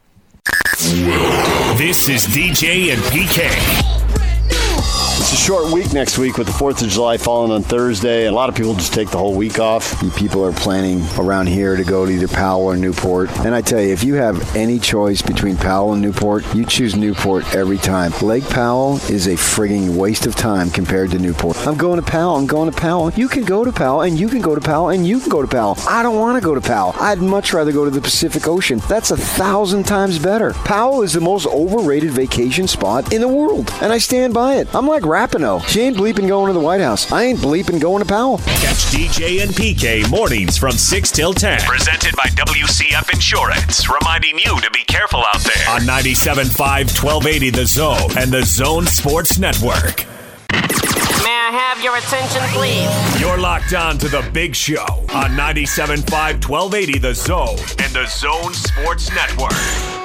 [1.78, 4.03] This is DJ and PK.
[5.34, 8.26] A short week next week with the 4th of July falling on Thursday.
[8.26, 10.00] A lot of people just take the whole week off.
[10.14, 13.36] People are planning around here to go to either Powell or Newport.
[13.40, 16.94] And I tell you, if you have any choice between Powell and Newport, you choose
[16.94, 18.12] Newport every time.
[18.22, 21.56] Lake Powell is a frigging waste of time compared to Newport.
[21.66, 22.36] I'm going to Powell.
[22.36, 23.10] I'm going to Powell.
[23.10, 25.42] You can go to Powell, and you can go to Powell, and you can go
[25.42, 25.76] to Powell.
[25.88, 26.94] I don't want to go to Powell.
[27.00, 28.80] I'd much rather go to the Pacific Ocean.
[28.88, 30.52] That's a thousand times better.
[30.52, 34.72] Powell is the most overrated vacation spot in the world, and I stand by it.
[34.72, 35.66] I'm like Rapinoe.
[35.68, 37.10] She ain't bleeping going to the White House.
[37.10, 38.38] I ain't bleeping going to Powell.
[38.38, 41.60] Catch DJ and PK mornings from 6 till 10.
[41.60, 45.70] Presented by WCF Insurance, reminding you to be careful out there.
[45.70, 50.06] On 97.5, 1280 The Zone and the Zone Sports Network.
[50.52, 53.20] May I have your attention, please?
[53.20, 54.84] You're locked on to the big show
[55.14, 56.04] on 97.5,
[56.46, 60.03] 1280 The Zone and the Zone Sports Network.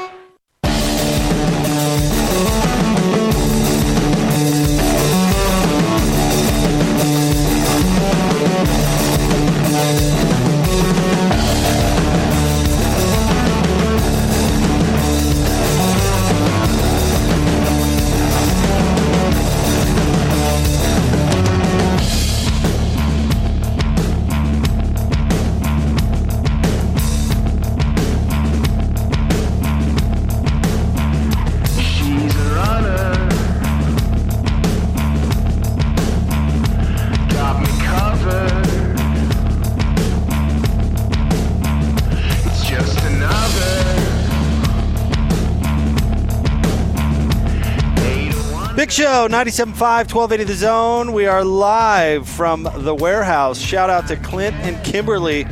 [49.10, 51.13] Show, 97.5, 1280 The Zone.
[51.13, 53.60] We are live from the warehouse.
[53.60, 55.48] Shout out to Clint and Kimberly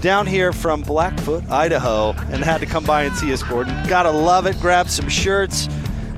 [0.00, 3.86] down here from Blackfoot, Idaho, and had to come by and see us, Gordon.
[3.86, 4.58] Gotta love it.
[4.60, 5.68] Grab some shirts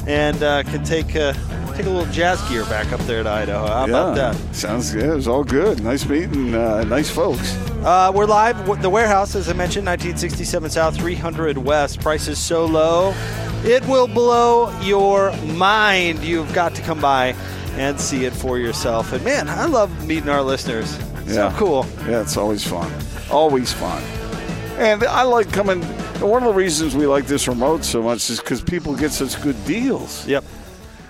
[0.06, 1.32] and uh, can take, uh,
[1.74, 3.66] take a little jazz gear back up there to Idaho.
[3.66, 4.54] How about that?
[4.54, 5.02] Sounds good.
[5.02, 5.82] It was all good.
[5.82, 6.54] Nice meeting.
[6.54, 7.56] Uh, nice folks.
[7.82, 8.80] Uh, we're live.
[8.82, 12.00] The warehouse, as I mentioned, 1967 South, 300 West.
[12.00, 13.14] Prices so low,
[13.68, 16.24] it will blow your mind.
[16.24, 17.34] You've got to come by
[17.72, 19.12] and see it for yourself.
[19.12, 20.98] And man, I love meeting our listeners.
[21.26, 21.86] So cool.
[22.08, 22.90] Yeah, it's always fun.
[23.30, 24.02] Always fun.
[24.78, 25.82] And I like coming.
[26.20, 29.40] One of the reasons we like this remote so much is because people get such
[29.42, 30.26] good deals.
[30.26, 30.44] Yep.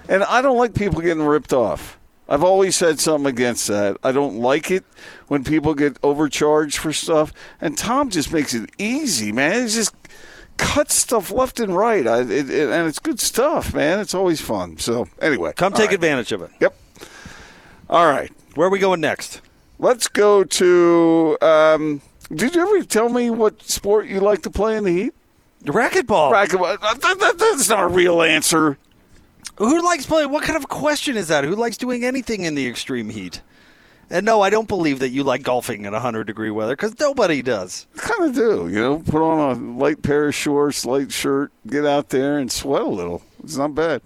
[0.08, 1.96] And I don't like people getting ripped off.
[2.28, 3.96] I've always said something against that.
[4.02, 4.84] I don't like it
[5.28, 7.32] when people get overcharged for stuff.
[7.60, 9.62] And Tom just makes it easy, man.
[9.62, 9.94] He just
[10.58, 12.06] cuts stuff left and right.
[12.06, 13.98] I, it, it, and it's good stuff, man.
[14.00, 14.76] It's always fun.
[14.78, 15.52] So, anyway.
[15.56, 15.94] Come take right.
[15.94, 16.50] advantage of it.
[16.60, 16.76] Yep.
[17.88, 18.30] All right.
[18.54, 19.40] Where are we going next?
[19.78, 21.38] Let's go to.
[21.40, 22.02] Um,
[22.34, 25.14] did you ever tell me what sport you like to play in the heat?
[25.64, 26.32] Racquetball.
[26.32, 26.80] Racquetball.
[26.80, 28.76] That- that- that's not a real answer.
[29.56, 30.30] Who likes playing?
[30.30, 31.44] What kind of question is that?
[31.44, 33.40] Who likes doing anything in the extreme heat?
[34.10, 37.42] And no, I don't believe that you like golfing in 100 degree weather because nobody
[37.42, 37.86] does.
[37.96, 38.68] kind of do.
[38.68, 42.50] You know, put on a light pair of shorts, light shirt, get out there and
[42.50, 43.22] sweat a little.
[43.44, 44.00] It's not bad.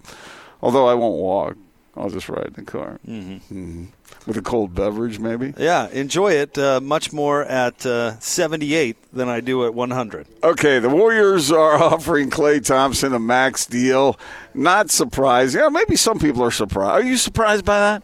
[0.61, 1.57] Although I won't walk,
[1.95, 3.85] I'll just ride in the car mm-hmm.
[4.25, 5.53] with a cold beverage, maybe.
[5.57, 10.27] Yeah, enjoy it uh, much more at uh, 78 than I do at 100.
[10.43, 14.17] Okay, the Warriors are offering Klay Thompson a max deal.
[14.53, 15.55] Not surprised.
[15.55, 17.03] Yeah, maybe some people are surprised.
[17.05, 18.03] Are you surprised by that?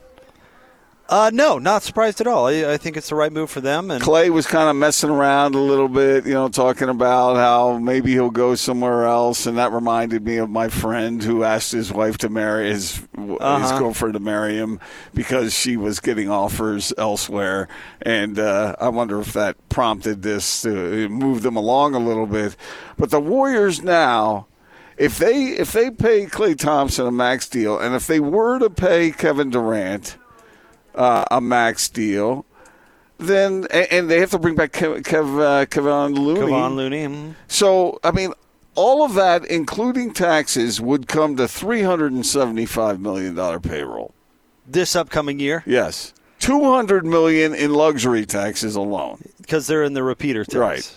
[1.12, 2.45] Uh, no, not surprised at all.
[2.45, 3.89] I, I think it's the right move for them.
[3.89, 7.80] And Klay was kind of messing around a little bit, you know, talking about how
[7.80, 11.91] maybe he'll go somewhere else, and that reminded me of my friend who asked his
[11.91, 13.07] wife to marry his his
[13.39, 13.80] Uh-huh.
[13.80, 14.80] girlfriend to marry him
[15.16, 17.68] because she was getting offers elsewhere,
[18.03, 22.55] and uh, I wonder if that prompted this to move them along a little bit.
[22.97, 24.45] But the Warriors now.
[24.97, 28.70] If they if they pay Klay Thompson a max deal, and if they were to
[28.70, 30.18] pay Kevin Durant
[30.95, 32.45] uh, a max deal,
[33.17, 36.51] then and, and they have to bring back Kev, Kev, uh, Kevon Looney.
[36.51, 37.05] Kevon Looney.
[37.07, 37.35] mm.
[37.47, 38.33] So I mean,
[38.75, 44.13] all of that, including taxes, would come to three hundred and seventy-five million dollar payroll.
[44.67, 49.21] this upcoming year Yes, two hundred million in luxury taxes alone.
[49.41, 50.55] because they're in the repeater tax.
[50.55, 50.95] Right.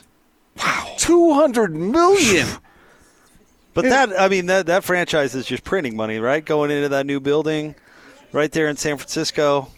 [0.58, 2.46] Wow, two hundred million.
[3.74, 6.44] But that, I mean, that that franchise is just printing money, right?
[6.44, 7.74] Going into that new building,
[8.30, 9.68] right there in San Francisco.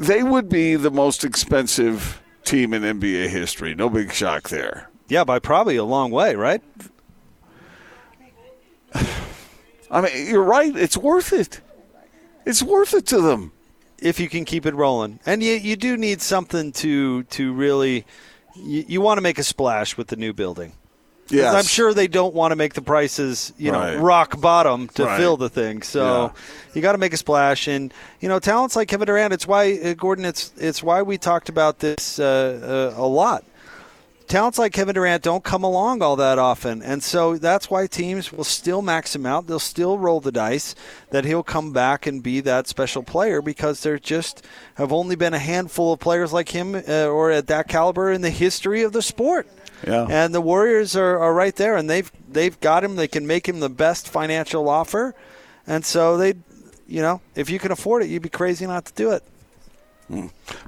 [0.00, 3.74] They would be the most expensive team in NBA history.
[3.74, 4.88] No big shock there.
[5.08, 6.62] Yeah, by probably a long way, right?
[9.90, 10.74] I mean, you're right.
[10.74, 11.60] It's worth it.
[12.46, 13.52] It's worth it to them.
[13.98, 18.06] If you can keep it rolling, and you you do need something to to really,
[18.56, 20.72] you, you want to make a splash with the new building.
[21.30, 21.54] Yes.
[21.54, 23.96] I'm sure they don't want to make the prices, you know, Right.
[23.98, 25.18] rock bottom to Right.
[25.18, 25.82] fill the thing.
[25.82, 26.32] So
[26.74, 29.32] you got to make a splash, and you know, talents like Kevin Durant.
[29.32, 30.24] It's why uh, Gordon.
[30.24, 33.44] It's it's why we talked about this uh, uh, a lot.
[34.28, 38.32] Talents like Kevin Durant don't come along all that often, and so that's why teams
[38.32, 39.48] will still max him out.
[39.48, 40.76] They'll still roll the dice
[41.10, 45.34] that he'll come back and be that special player because there just have only been
[45.34, 48.92] a handful of players like him uh, or at that caliber in the history of
[48.92, 49.48] the sport.
[49.86, 50.06] Yeah.
[50.08, 52.96] And the Warriors are, are right there, and they've they've got him.
[52.96, 55.14] They can make him the best financial offer,
[55.66, 56.34] and so they,
[56.86, 59.22] you know, if you can afford it, you'd be crazy not to do it.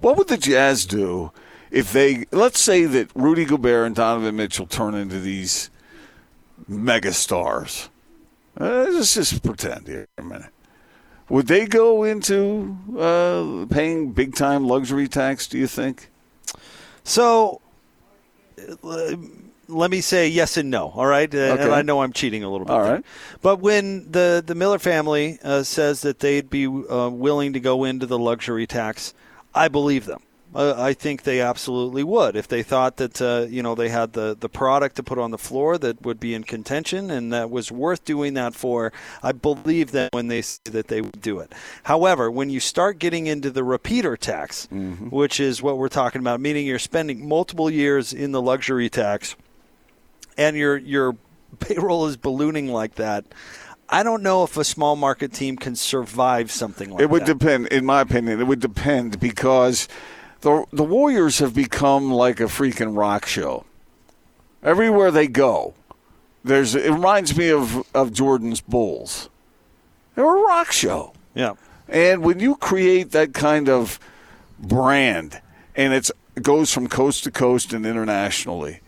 [0.00, 1.32] What would the Jazz do
[1.70, 5.68] if they, let's say that Rudy Gobert and Donovan Mitchell turn into these
[6.68, 7.88] mega stars?
[8.60, 10.50] Uh, let's just pretend here a minute.
[11.28, 16.10] Would they go into uh, paying big time luxury tax, do you think?
[17.04, 17.60] So,
[19.68, 20.88] let me say yes and no.
[20.90, 21.62] All right, Uh, Okay.
[21.64, 22.72] and I know I'm cheating a little bit.
[22.72, 22.92] All there.
[22.94, 23.04] right.
[23.40, 27.84] but when the the Miller family uh, says that they'd be uh, willing to go
[27.84, 29.14] into the luxury tax,
[29.54, 30.20] I believe them.
[30.54, 34.12] Uh, I think they absolutely would if they thought that uh, you know they had
[34.12, 37.50] the, the product to put on the floor that would be in contention and that
[37.50, 38.92] was worth doing that for.
[39.22, 41.52] I believe that when they say that they would do it.
[41.84, 44.68] However, when you start getting into the repeater tax,
[45.10, 49.36] which is what we're talking about, meaning you're spending multiple years in the luxury tax,
[50.36, 51.16] and your your
[51.60, 53.24] payroll is ballooning like that.
[53.88, 57.04] I don't know if a small market team can survive something like that.
[57.04, 57.38] it would that.
[57.38, 59.86] depend, in my opinion, it would depend because
[60.42, 63.64] the, the Warriors have become like a freaking rock show.
[64.62, 65.74] Everywhere they go,
[66.44, 69.28] there's it reminds me of, of Jordan's Bulls.
[70.14, 71.14] They're a rock show.
[71.34, 71.54] yeah.
[71.88, 73.98] And when you create that kind of
[74.58, 75.40] brand
[75.74, 78.80] and it's, it goes from coast to coast and internationally,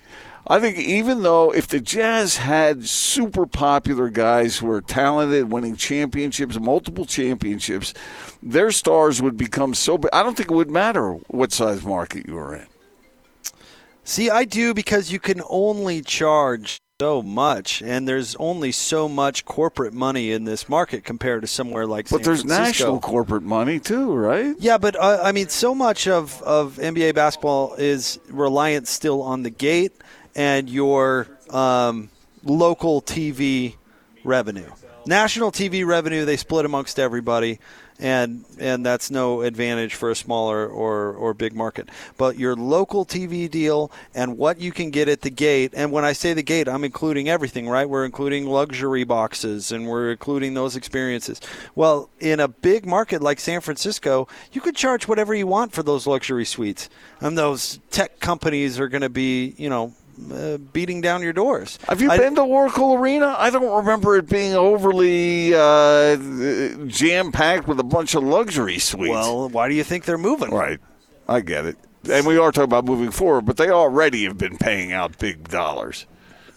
[0.47, 5.77] I think even though if the Jazz had super popular guys who are talented, winning
[5.77, 7.95] championships, multiple championships,
[8.43, 10.11] their stars would become so big.
[10.13, 12.67] I don't think it would matter what size market you were in.
[14.05, 19.47] See, I do because you can only charge so much, and there's only so much
[19.47, 22.11] corporate money in this market compared to somewhere like.
[22.11, 22.63] But San there's Francisco.
[22.65, 24.55] national corporate money too, right?
[24.59, 29.43] Yeah, but uh, I mean, so much of, of NBA basketball is reliant still on
[29.43, 29.93] the gate
[30.35, 32.11] and your um,
[32.45, 33.75] local TV
[34.25, 34.71] revenue.
[35.07, 37.59] National TV revenue they split amongst everybody,
[37.99, 41.91] and and that's no advantage for a smaller or, or big market.
[42.17, 46.07] But your local TV deal and what you can get at the gate, and when
[46.07, 47.89] I say the gate, I'm including everything, right?
[47.89, 51.39] We're including luxury boxes and we're including those experiences.
[51.75, 55.83] Well, in a big market like San Francisco, you could charge whatever you want for
[55.83, 56.89] those luxury suites,
[57.21, 59.93] and those tech companies are going to be, you know.
[60.33, 61.79] Uh, beating down your doors.
[61.89, 63.35] Have you I- been to Oracle Arena?
[63.37, 66.17] I don't remember it being overly uh,
[66.87, 69.11] jam packed with a bunch of luxury suites.
[69.11, 70.51] Well, why do you think they're moving?
[70.51, 70.79] Right.
[71.29, 71.77] I get it.
[72.11, 75.49] And we are talking about moving forward, but they already have been paying out big
[75.49, 76.07] dollars.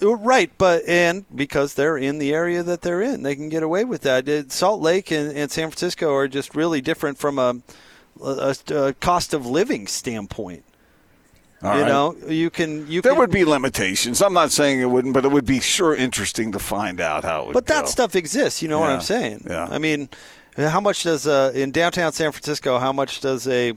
[0.02, 3.84] Right, but and because they're in the area that they're in, they can get away
[3.84, 4.30] with that.
[4.30, 7.56] Uh, Salt Lake and, and San Francisco are just really different from a,
[8.24, 10.64] a, a cost of living standpoint.
[11.64, 11.88] All you right.
[11.88, 14.22] know, you can you There can, would be limitations.
[14.22, 17.42] I'm not saying it wouldn't, but it would be sure interesting to find out how
[17.42, 17.90] it would but that go.
[17.90, 18.62] stuff exists.
[18.62, 19.46] You know what I'm saying?
[19.50, 19.68] yeah.
[19.70, 20.10] I mean,
[20.56, 22.78] How much does uh, in downtown San Francisco?
[22.80, 23.74] How much does a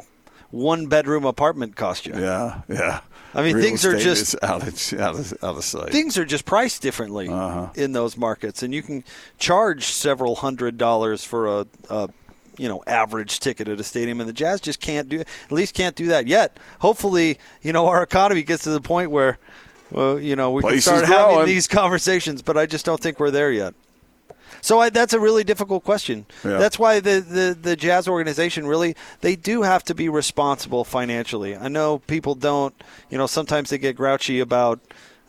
[0.51, 2.15] one bedroom apartment cost you?
[2.19, 3.01] Yeah, yeah.
[3.33, 5.93] I mean, Real things are just out of out of, out of sight.
[5.93, 7.69] things are just priced differently Uh-huh.
[7.77, 9.05] in those markets, and you can
[9.39, 12.09] charge several hundred dollars for a, a
[12.61, 15.75] you know average ticket at a stadium, and the Jazz just can't do at least
[15.75, 16.59] can't do that yet.
[16.81, 19.39] Hopefully, you know our economy gets to the point where,
[19.91, 23.19] well, you know, we Place can start having these conversations, but I just don't think
[23.19, 23.75] we're there yet.
[24.63, 26.27] So I, that's a really difficult question.
[26.45, 26.59] Yeah.
[26.59, 31.57] That's why the, the, the Jazz organization really they do have to be responsible financially.
[31.57, 32.75] I know people don't,
[33.09, 34.81] you know, sometimes they get grouchy about,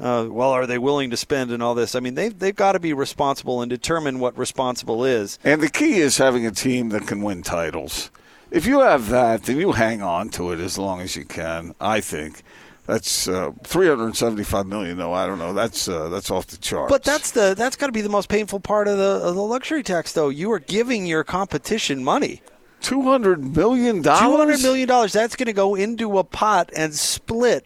[0.01, 1.95] uh, well, are they willing to spend and all this?
[1.95, 5.39] I mean, they've they've got to be responsible and determine what responsible is.
[5.43, 8.11] And the key is having a team that can win titles.
[8.49, 11.73] If you have that, then you hang on to it as long as you can.
[11.79, 12.41] I think
[12.85, 14.97] that's uh, three hundred seventy-five million.
[14.97, 15.53] Though I don't know.
[15.53, 16.89] That's uh, that's off the chart.
[16.89, 19.41] But that's the that's got to be the most painful part of the of the
[19.43, 20.29] luxury tax, though.
[20.29, 22.41] You are giving your competition money.
[22.81, 24.21] two hundred million dollars.
[24.21, 25.13] Two hundred million dollars.
[25.13, 27.65] That's going to go into a pot and split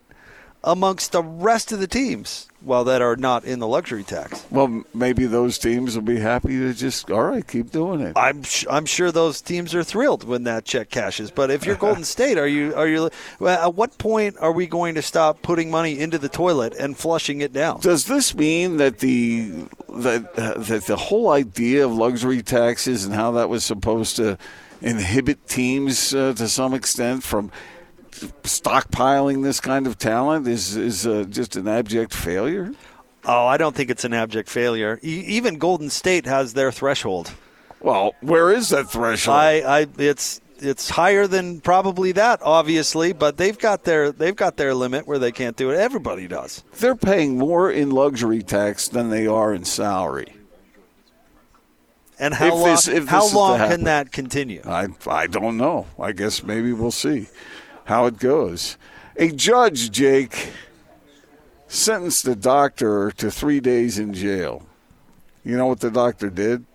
[0.66, 4.46] amongst the rest of the teams, well, that are not in the luxury tax.
[4.50, 8.14] Well, maybe those teams will be happy to just all right, keep doing it.
[8.18, 11.30] I'm sh- I'm sure those teams are thrilled when that check cashes.
[11.30, 13.10] But if you're Golden State, are you are you?
[13.40, 16.98] Well, at what point are we going to stop putting money into the toilet and
[16.98, 17.82] flushing it down?
[17.82, 19.52] Does this mean that the
[19.90, 24.38] that uh, that the whole idea of luxury taxes and how that was supposed to
[24.82, 27.52] inhibit teams uh, to some extent from
[28.44, 32.74] stockpiling this kind of talent is is uh, just an abject failure?
[33.26, 35.00] Oh, I don't think it's an abject failure.
[35.04, 37.32] E- even Golden State has their threshold.
[37.82, 39.38] Well, where is that threshold?
[39.38, 44.58] I, I it's it's higher than probably that, obviously, but they've got their they've got
[44.58, 45.78] their limit where they can't do it.
[45.78, 46.64] Everybody does.
[46.80, 50.34] They're paying more in luxury tax than they are in salary.
[52.18, 52.64] And how If long?
[52.64, 54.62] this- how long can that continue?
[54.66, 55.86] I I don't know.
[56.00, 57.28] I guess maybe we'll see
[57.86, 58.78] how it goes.
[59.18, 60.52] A judge, Jake,
[61.68, 64.64] sentenced a doctor to three days in jail.
[65.44, 66.66] You know what the doctor did?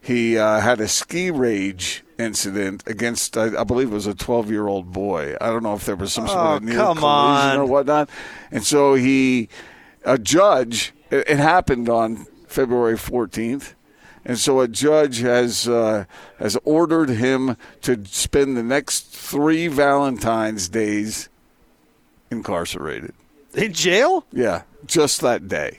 [0.00, 4.50] He uh, had a ski rage incident against, I, I believe it was a 12
[4.50, 5.36] year old boy.
[5.40, 7.56] I don't know if there was some sort Oh, of near collision on.
[7.58, 8.08] or whatnot.
[8.50, 9.48] And so he,
[10.04, 13.74] a judge, it, it happened on February 14th.
[14.26, 16.04] And so a judge has uh,
[16.40, 21.28] has ordered him to spend the next three Valentine's days
[22.28, 23.14] incarcerated.
[23.54, 24.26] In jail?
[24.32, 25.78] Yeah, just that day.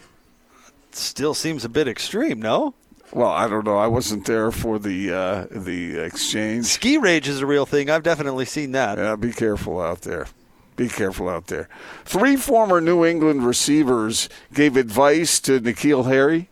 [0.92, 2.74] Still seems a bit extreme, no?
[3.12, 3.78] Well, I don't know.
[3.78, 6.68] I wasn't there for the uh, the exchange.
[6.68, 7.90] Ski rage is a real thing.
[7.90, 8.98] I've definitely seen that.
[8.98, 10.26] Yeah, be careful out there.
[10.78, 11.68] Be careful out there.
[12.06, 16.50] Three former New England receivers gave advice to N'Keal Harry.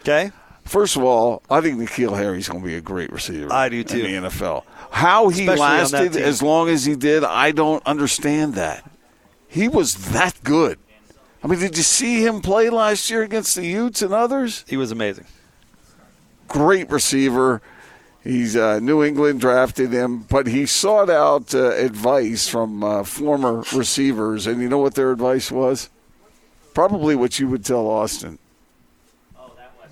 [0.00, 0.32] Okay.
[0.64, 3.52] First of all, I think N'Keal Harry's going to be a great receiver.
[3.52, 4.04] I do, too.
[4.04, 4.64] In the NFL.
[4.90, 8.88] How he Especially lasted as long as he did, I don't understand that.
[9.48, 10.78] He was that good.
[11.42, 14.64] I mean, did you see him play last year against the Utes and others?
[14.68, 15.26] He was amazing.
[16.46, 17.60] Great receiver.
[18.22, 23.64] He's uh, New England drafted him, but he sought out uh, advice from uh, former
[23.74, 25.90] receivers, and you know what their advice was?
[26.72, 28.38] Probably what you would tell Austin.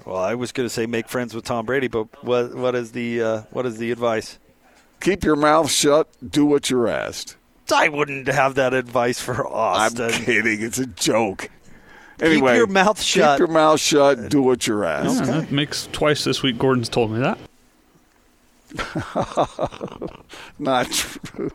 [0.06, 2.92] Well, I was going to say make friends with Tom Brady, but what what is
[2.92, 4.38] the uh, what is the advice?
[5.00, 6.08] Keep your mouth shut.
[6.26, 7.36] Do what you're asked.
[7.72, 10.06] I wouldn't have that advice for Austin.
[10.12, 10.60] I'm kidding.
[10.62, 11.48] It's a joke.
[12.20, 13.36] Anyway, your mouth shut.
[13.38, 14.28] Keep your mouth shut.
[14.28, 15.24] Do what you're asked.
[15.24, 16.58] Yeah, that makes twice this week.
[16.58, 17.38] Gordon's told me that.
[20.58, 21.50] Not true.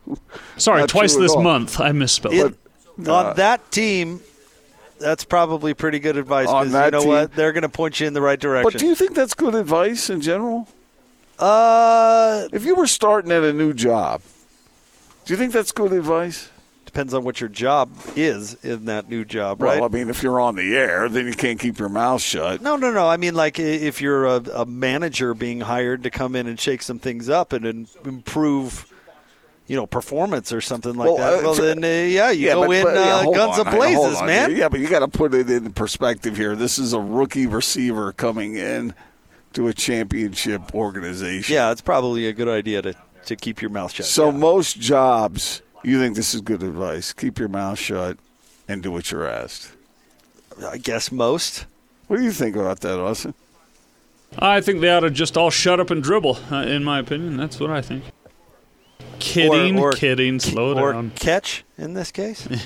[0.58, 1.43] Sorry, Not twice true this all.
[1.43, 1.80] month.
[1.80, 2.34] I misspelled.
[2.34, 2.58] It-
[2.98, 3.08] it.
[3.10, 4.22] on that team,
[5.00, 6.48] that's probably pretty good advice.
[6.48, 7.34] On that you know team- what?
[7.34, 8.72] They're going to point you in the right direction.
[8.72, 10.68] But do you think that's good advice in general?
[11.39, 14.22] uh, If you were starting at a new job,
[15.26, 16.50] do you think that's good advice?
[16.86, 19.82] depends on what your job is in that new job, right?
[19.82, 22.62] Well, I mean, if you're on the air, then you can't keep your mouth shut.
[22.62, 23.06] No, no, no.
[23.06, 26.82] I mean, like if you're a, a manager being hired to come in and shake
[26.82, 28.89] some things up and in, improve,
[29.68, 31.39] you know, performance or something like Well, that.
[31.39, 33.59] uh, well, for- then uh, yeah, you Yeah, go but- in but, yeah, uh, guns
[33.59, 34.26] on, a hold blazes, on.
[34.28, 34.55] man.
[34.55, 36.55] Yeah, but you got to put it in perspective here.
[36.55, 38.93] This is a rookie receiver coming in
[39.53, 41.53] to a championship organization.
[41.53, 42.93] Yeah, it's probably a good idea to,
[43.26, 44.05] to keep your mouth shut.
[44.05, 47.13] So most jobs, you think this is good advice.
[47.13, 48.18] Keep your mouth shut
[48.68, 49.72] and do what you're asked.
[50.63, 51.66] I guess most.
[52.07, 53.34] What do you think about that, Austin?
[54.38, 56.38] I think they ought to just all shut up and dribble.
[56.51, 58.03] Uh, in my opinion, that's what I think.
[59.26, 60.40] Kidding, Or- or- kidding.
[60.40, 61.12] Slow or down.
[61.16, 62.48] catch in this case.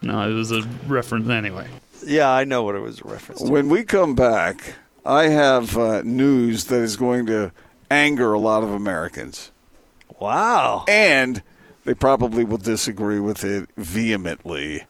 [0.00, 1.66] No, it was a reference anyway.
[2.06, 3.50] yeah, I know what it was a reference to.
[3.50, 7.50] When we come back, I have uh, news that is going to
[7.90, 9.50] anger a lot of Americans.
[10.20, 10.84] Wow.
[10.86, 11.42] And
[11.84, 14.84] they probably will disagree with it vehemently.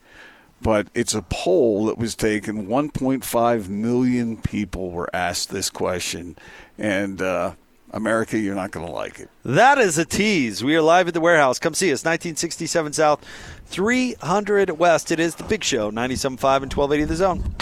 [0.61, 2.66] But it's a poll that was taken.
[2.66, 6.37] 1.5 million people were asked this question.
[6.77, 7.55] And uh,
[7.91, 9.30] America, you're not going to like it.
[9.45, 10.62] That is a tease.
[10.62, 11.59] We are live at the warehouse.
[11.59, 13.24] Come see us, 1967 South,
[13.66, 15.11] 300 West.
[15.11, 17.55] It is the big show, 97.5 and 1280 The Zone.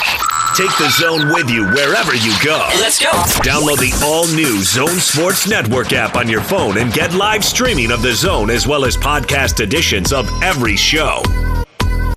[0.57, 2.57] Take the zone with you wherever you go.
[2.81, 3.11] Let's go.
[3.43, 7.91] Download the all new Zone Sports Network app on your phone and get live streaming
[7.91, 11.20] of the zone as well as podcast editions of every show.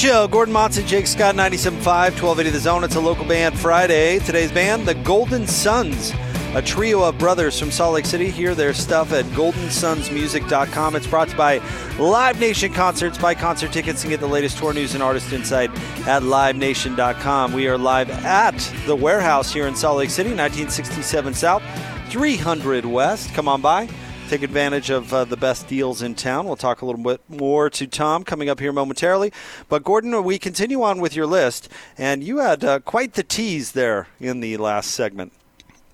[0.00, 0.26] Show.
[0.26, 2.84] Gordon Monson, Jake Scott, 97.5, 1280 The Zone.
[2.84, 4.18] It's a local band Friday.
[4.20, 6.12] Today's band, the Golden Suns,
[6.54, 8.30] a trio of brothers from Salt Lake City.
[8.30, 10.96] Hear their stuff at goldensunsmusic.com.
[10.96, 11.58] It's brought to you by
[11.98, 13.18] Live Nation Concerts.
[13.18, 15.70] Buy concert tickets and get the latest tour news and artist insight
[16.08, 17.52] at livenation.com.
[17.52, 21.62] We are live at the warehouse here in Salt Lake City, 1967 South,
[22.08, 23.34] 300 West.
[23.34, 23.86] Come on by.
[24.30, 26.46] Take advantage of uh, the best deals in town.
[26.46, 29.32] We'll talk a little bit more to Tom coming up here momentarily.
[29.68, 31.68] But, Gordon, we continue on with your list,
[31.98, 35.32] and you had uh, quite the tease there in the last segment.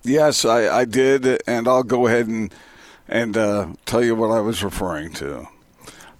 [0.03, 2.53] Yes, I, I did, and I'll go ahead and
[3.07, 5.47] and uh, tell you what I was referring to.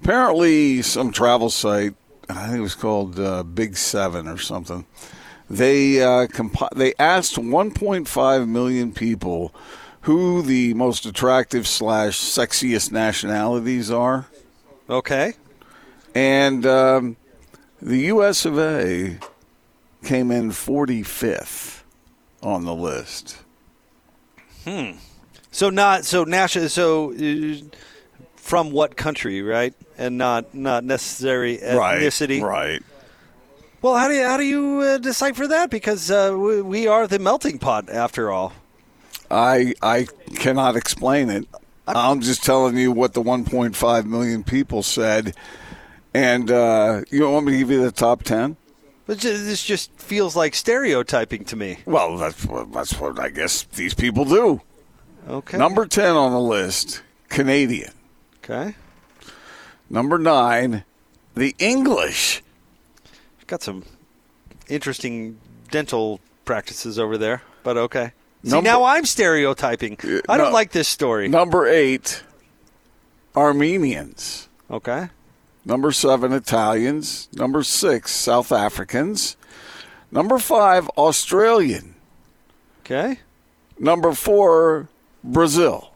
[0.01, 1.93] Apparently, some travel site,
[2.29, 4.87] I think it was called uh, Big Seven or something.
[5.51, 6.25] They uh,
[6.75, 9.53] they asked 1.5 million people
[10.07, 14.25] who the most attractive slash sexiest nationalities are,
[14.89, 15.33] Okay.
[16.15, 17.17] and um,
[17.81, 18.45] the U.S.
[18.45, 19.19] of A.
[20.05, 21.81] came in 45th
[22.41, 23.37] on the list.
[24.63, 24.91] Hmm.
[25.51, 26.69] So not so national.
[26.69, 27.55] So uh,
[28.37, 29.73] from what country, right?
[29.97, 32.41] And not not necessary ethnicity.
[32.41, 32.81] Right.
[33.81, 35.69] Well, how do you how do you uh, decipher that?
[35.69, 38.53] Because uh, we, we are the melting pot, after all.
[39.29, 41.47] I I cannot explain it.
[41.87, 45.35] I'm just telling you what the 1.5 million people said,
[46.13, 48.57] and uh, you want me to give you the top ten?
[49.05, 51.79] But this just feels like stereotyping to me.
[51.85, 54.61] Well, that's what that's what I guess these people do.
[55.29, 55.57] Okay.
[55.57, 57.93] Number ten on the list, Canadian.
[58.43, 58.75] Okay.
[59.89, 60.83] Number nine,
[61.35, 62.43] the English.
[63.47, 63.83] Got some
[64.67, 65.39] interesting
[65.71, 68.11] dental practices over there, but okay.
[68.43, 69.97] See, Number- now I'm stereotyping.
[70.29, 70.53] I don't no.
[70.53, 71.27] like this story.
[71.27, 72.23] Number eight,
[73.35, 74.47] Armenians.
[74.69, 75.09] Okay.
[75.65, 77.27] Number seven, Italians.
[77.33, 79.35] Number six, South Africans.
[80.11, 81.95] Number five, Australian.
[82.81, 83.19] Okay.
[83.77, 84.87] Number four,
[85.23, 85.91] Brazil.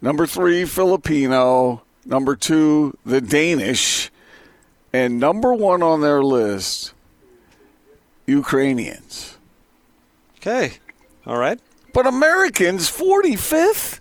[0.00, 1.82] Number three, Filipino.
[2.04, 4.10] Number two, the Danish.
[4.92, 6.94] And number one on their list,
[8.26, 9.37] Ukrainians.
[10.40, 10.72] Okay.
[11.26, 11.60] All right.
[11.92, 14.00] But Americans, 45th?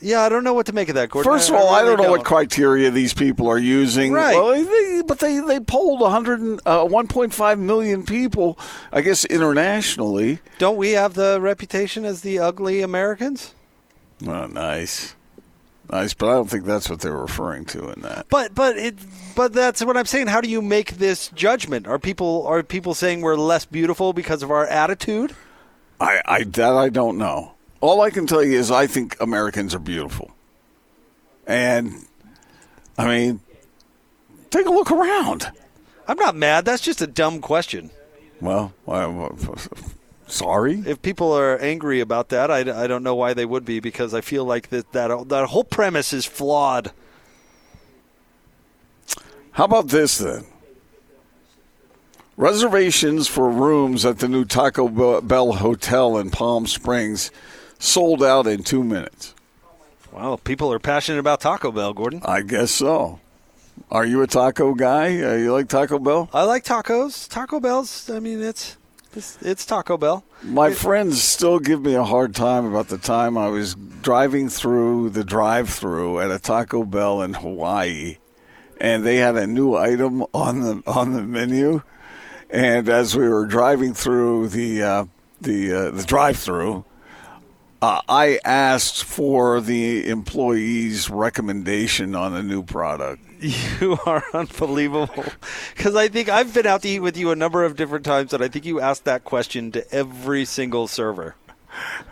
[0.00, 1.30] Yeah, I don't know what to make of that, Gordon.
[1.30, 4.12] First of all, I, really don't know what criteria these people are using.
[4.12, 4.34] Right.
[4.34, 8.58] Well, they, but they, they polled 100, and- uh, 1.5 million people,
[8.92, 10.40] I guess, internationally.
[10.58, 13.54] Don't we have the reputation as the ugly Americans?
[14.26, 15.14] Oh, nice.
[15.92, 18.26] Nice, but I don't think that's what they're referring to in that.
[18.30, 18.96] But but it
[19.36, 20.28] but that's what I'm saying.
[20.28, 21.86] How do you make this judgment?
[21.86, 25.34] Are people are people saying we're less beautiful because of our attitude?
[26.00, 27.52] I, I that I don't know.
[27.82, 30.30] All I can tell you is I think Americans are beautiful,
[31.46, 32.06] and
[32.96, 33.40] I mean,
[34.48, 35.52] take a look around.
[36.08, 36.64] I'm not mad.
[36.64, 37.90] That's just a dumb question.
[38.40, 39.04] Well, I,
[40.32, 40.82] sorry.
[40.86, 44.14] If people are angry about that, I, I don't know why they would be because
[44.14, 46.92] I feel like that that that whole premise is flawed.
[49.52, 50.46] How about this then?
[52.36, 57.30] Reservations for rooms at the new Taco Bell Hotel in Palm Springs
[57.78, 59.34] sold out in two minutes.
[60.10, 62.22] Wow, people are passionate about Taco Bell, Gordon.
[62.24, 63.20] I guess so.
[63.90, 65.22] Are you a taco guy?
[65.22, 66.28] Uh, you like Taco Bell?
[66.32, 67.28] I like tacos.
[67.28, 68.10] Taco Bell's.
[68.10, 68.76] I mean, it's
[69.14, 70.24] it's, it's Taco Bell.
[70.42, 75.10] My friends still give me a hard time about the time I was driving through
[75.10, 78.18] the drive-through at a Taco Bell in Hawaii,
[78.80, 81.82] and they had a new item on the on the menu.
[82.50, 85.04] And as we were driving through the uh,
[85.40, 86.84] the uh, the drive-through,
[87.80, 93.22] uh, I asked for the employee's recommendation on a new product.
[93.42, 95.24] You are unbelievable.
[95.74, 98.32] Because I think I've been out to eat with you a number of different times,
[98.32, 101.34] and I think you asked that question to every single server.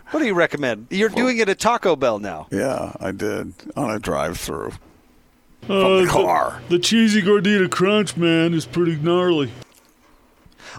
[0.09, 0.87] What do you recommend?
[0.89, 2.47] You're doing it at Taco Bell now.
[2.51, 4.73] Yeah, I did on a drive-through.
[5.69, 6.61] Uh, the car.
[6.69, 9.51] The, cheesy gordita crunch, man, is pretty gnarly.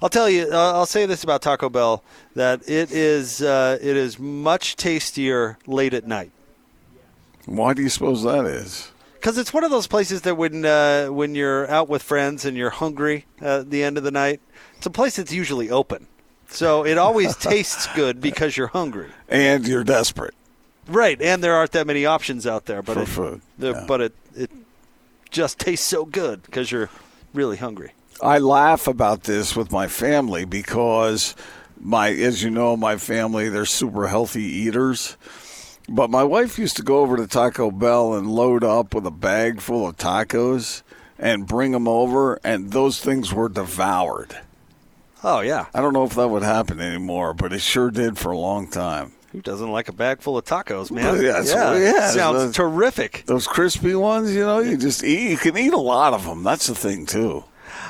[0.02, 0.48] I'll tell you.
[0.50, 2.02] Uh, I'll say this about Taco Bell:
[2.34, 6.32] that it is uh, it is much tastier late at night.
[7.46, 8.91] Why do you suppose that is?
[9.22, 12.56] Because it's one of those places that when uh, when you're out with friends and
[12.56, 14.40] you're hungry at the end of the night,
[14.76, 16.08] it's a place that's usually open.
[16.48, 19.10] So it always tastes good because you're hungry.
[19.28, 20.34] And you're desperate.
[20.88, 23.84] Right, and there aren't that many options out there, but For it, food, the- yeah.
[23.86, 24.50] but it it
[25.30, 26.90] just tastes so good because you're
[27.32, 27.92] really hungry.
[28.20, 31.36] I laugh about this with my family because
[31.80, 35.16] my, as you know, my family they're super healthy eaters.
[35.88, 39.10] But my wife used to go over to Taco Bell and load up with a
[39.10, 40.82] bag full of tacos
[41.18, 44.38] and bring them over, and those things were devoured.
[45.24, 48.32] Oh yeah, I don't know if that would happen anymore, but it sure did for
[48.32, 49.12] a long time.
[49.32, 51.14] who doesn't like a bag full of tacos, man?
[51.22, 53.22] Yeah, it's- yeah, sounds those- terrific.
[53.26, 55.30] Those crispy ones, you know, you just eat.
[55.30, 56.42] You can eat a lot of them.
[56.42, 57.42] That's the thing too.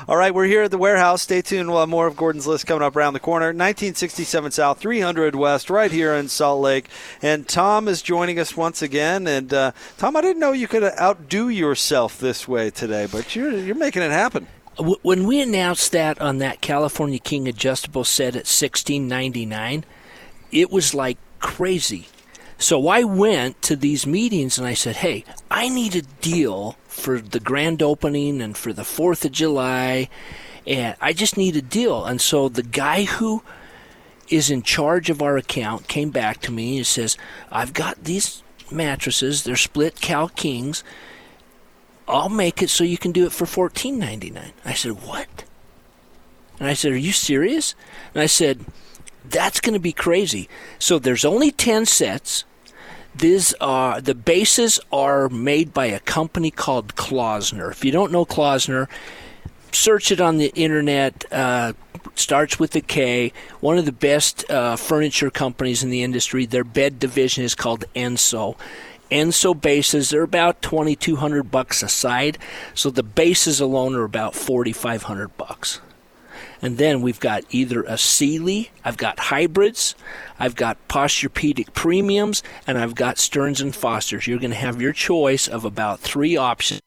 [0.07, 1.21] All right, we're here at the warehouse.
[1.21, 1.69] Stay tuned.
[1.69, 3.47] We'll have more of Gordon's list coming up around the corner.
[3.47, 6.89] 1967 South, 300 West, right here in Salt Lake.
[7.21, 9.27] And Tom is joining us once again.
[9.27, 13.51] And uh, Tom, I didn't know you could outdo yourself this way today, but you're
[13.51, 14.47] you're making it happen.
[14.79, 19.85] When we announced that on that California King adjustable set at sixteen ninety nine,
[20.51, 22.07] it was like crazy.
[22.57, 27.19] So I went to these meetings and I said, "Hey, I need a deal for
[27.19, 30.09] the grand opening and for the Fourth of July,
[30.65, 33.43] and I just need a deal." And so the guy who
[34.29, 37.17] is in charge of our account came back to me and says,
[37.51, 38.41] "I've got these
[38.71, 39.43] mattresses.
[39.43, 40.83] They're split Cal Kings."
[42.07, 44.53] I'll make it so you can do it for fourteen ninety nine.
[44.65, 45.45] I said, What?
[46.59, 47.75] And I said, Are you serious?
[48.13, 48.65] And I said,
[49.23, 50.49] That's gonna be crazy.
[50.79, 52.43] So there's only ten sets.
[53.15, 57.71] These are the bases are made by a company called Klaussner.
[57.71, 58.89] If you don't know Klaussner,
[59.71, 61.25] search it on the internet.
[61.31, 61.73] Uh,
[62.15, 63.31] starts with a K.
[63.59, 66.45] One of the best uh, furniture companies in the industry.
[66.45, 68.57] Their bed division is called Enso.
[69.11, 72.37] Enso bases are about twenty two hundred bucks a side,
[72.73, 75.79] so the bases alone are about forty five hundred bucks.
[76.63, 79.95] And then we've got either a Sealy, I've got hybrids,
[80.39, 84.25] I've got Posturepedic premiums, and I've got Stearns and Fosters.
[84.25, 86.79] You're going to have your choice of about three options.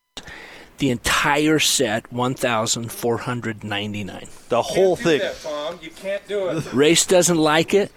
[0.79, 4.29] The entire set, one thousand four hundred ninety nine.
[4.49, 5.21] The whole thing.
[5.43, 5.79] Tom.
[5.83, 6.73] You can't do it.
[6.73, 7.91] Race doesn't like it,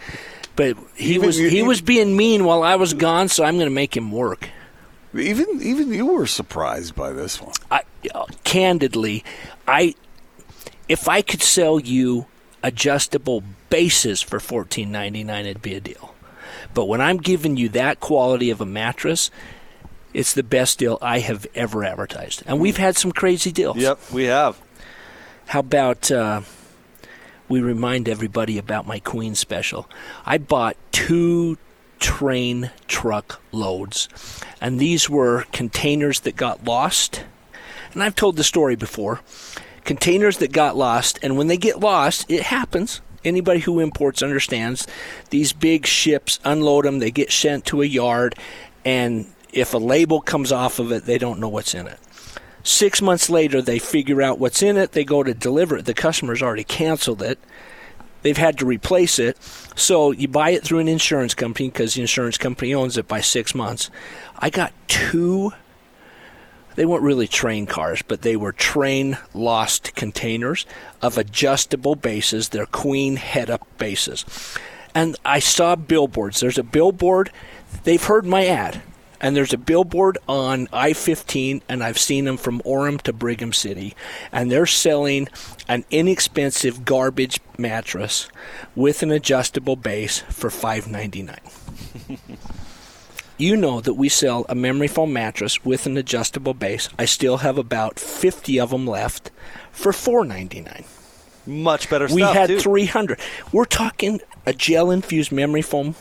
[0.56, 3.56] but he Even was you- he was being mean while I was gone, so I'm
[3.56, 4.50] going to make him work.
[5.14, 7.54] Even even you were surprised by this one.
[7.72, 7.82] I,
[8.14, 9.24] uh, candidly,
[9.68, 9.96] I
[10.90, 12.26] if I could sell you
[12.62, 16.16] adjustable bases for fourteen ninety nine, it'd be a deal.
[16.74, 19.32] But when I'm giving you that quality of a mattress,
[20.14, 23.78] it's the best deal I have ever advertised, and we've had some crazy deals.
[23.78, 24.60] Yep, we have.
[25.48, 26.42] How about uh,
[27.48, 29.88] we remind everybody about my Queen special?
[30.26, 31.58] I bought two
[32.00, 34.10] train truck loads,
[34.60, 37.24] and these were containers that got lost.
[37.94, 39.22] And I've told the story before.
[39.90, 43.02] Containers that got lost, and when they get lost, it happens.
[43.26, 44.86] Anybody who imports understands.
[45.32, 48.36] These big ships unload them, they get sent to a yard,
[48.86, 51.98] and if a label comes off of it, they don't know what's in it.
[52.62, 54.92] Six months later, they figure out what's in it.
[54.92, 55.86] They go to deliver it.
[55.86, 57.40] The customer's already canceled it.
[58.22, 59.42] They've had to replace it.
[59.76, 63.22] So you buy it through an insurance company because the insurance company owns it by
[63.22, 63.90] six months.
[64.38, 65.52] I got two.
[66.76, 70.66] They weren't really train cars, but they were train lost containers
[71.02, 72.50] of adjustable bases.
[72.50, 74.26] They're queen head up bases.
[74.96, 76.40] And I saw billboards.
[76.40, 77.32] There's a billboard.
[77.84, 78.82] They've heard my ad.
[79.22, 83.52] And there's a billboard on I 15, and I've seen them from Orem to Brigham
[83.52, 83.94] City.
[84.32, 85.28] And they're selling
[85.68, 88.30] an inexpensive garbage mattress
[88.76, 91.38] with an adjustable base for $5.99.
[93.40, 96.90] you know that we sell a memory foam mattress with an adjustable base.
[97.00, 99.32] I still have about 50 of them left
[99.72, 100.86] for $4.99.
[101.48, 102.60] Much better We stuff, had too.
[102.60, 103.20] 300.
[103.52, 105.96] We're talking a gel infused memory foam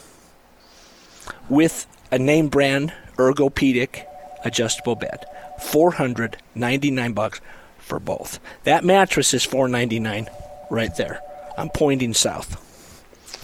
[1.48, 4.04] with a name brand ergopedic
[4.44, 5.24] adjustable bed.
[5.60, 7.40] 499 bucks
[7.78, 8.40] for both.
[8.64, 10.28] That mattress is 499
[10.70, 11.20] right there.
[11.56, 12.64] I'm pointing south.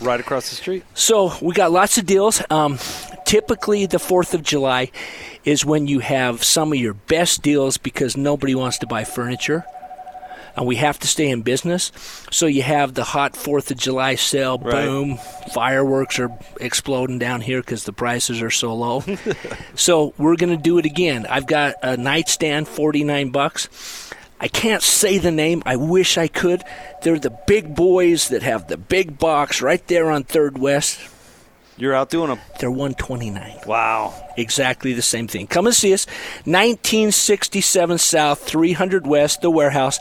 [0.00, 0.84] Right across the street.
[0.94, 2.42] So we got lots of deals.
[2.50, 2.78] Um,
[3.24, 4.90] typically, the 4th of July
[5.44, 9.64] is when you have some of your best deals because nobody wants to buy furniture.
[10.56, 11.90] And we have to stay in business.
[12.30, 14.84] So you have the hot 4th of July sale, Right.
[14.86, 15.18] boom,
[15.52, 19.02] fireworks are exploding down here because the prices are so low.
[19.74, 21.26] so we're going to do it again.
[21.28, 24.12] I've got a nightstand, 49 bucks.
[24.40, 25.62] I can't say the name.
[25.66, 26.62] I wish I could.
[27.02, 31.00] They're the big boys that have the big box right there on Third West.
[31.76, 32.38] You're out doing them.
[32.60, 33.60] They're 129.
[33.66, 34.14] Wow.
[34.36, 35.46] Exactly the same thing.
[35.46, 36.06] Come and see us.
[36.44, 39.98] 1967 South, 300 West, the warehouse.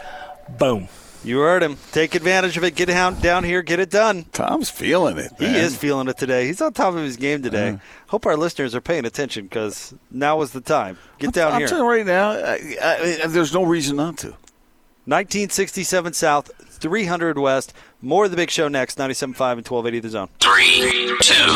[0.57, 0.88] Boom.
[1.24, 1.78] You heard him.
[1.93, 2.76] Take advantage of it.
[2.76, 3.61] Get down, down here.
[3.61, 4.26] Get it done.
[4.34, 5.32] Tom's feeling it.
[5.39, 6.47] He is feeling it today.
[6.47, 7.80] He's on top of his game today.
[8.07, 10.97] Hope our listeners are paying attention because now is the time.
[11.19, 11.67] Get down I'm here.
[11.69, 14.36] telling you right now, I, I, there's no reason not to.
[15.05, 17.74] 1967 South, 300 West.
[18.02, 18.98] More of the big show next.
[18.98, 20.28] 97.5 and 1280 the zone.
[20.42, 21.52] Three, two,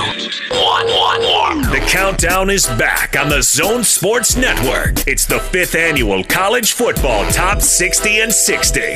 [0.56, 1.62] one, one, one.
[1.70, 5.06] The countdown is back on the Zone Sports Network.
[5.06, 8.96] It's the fifth annual College Football Top 60 and 60.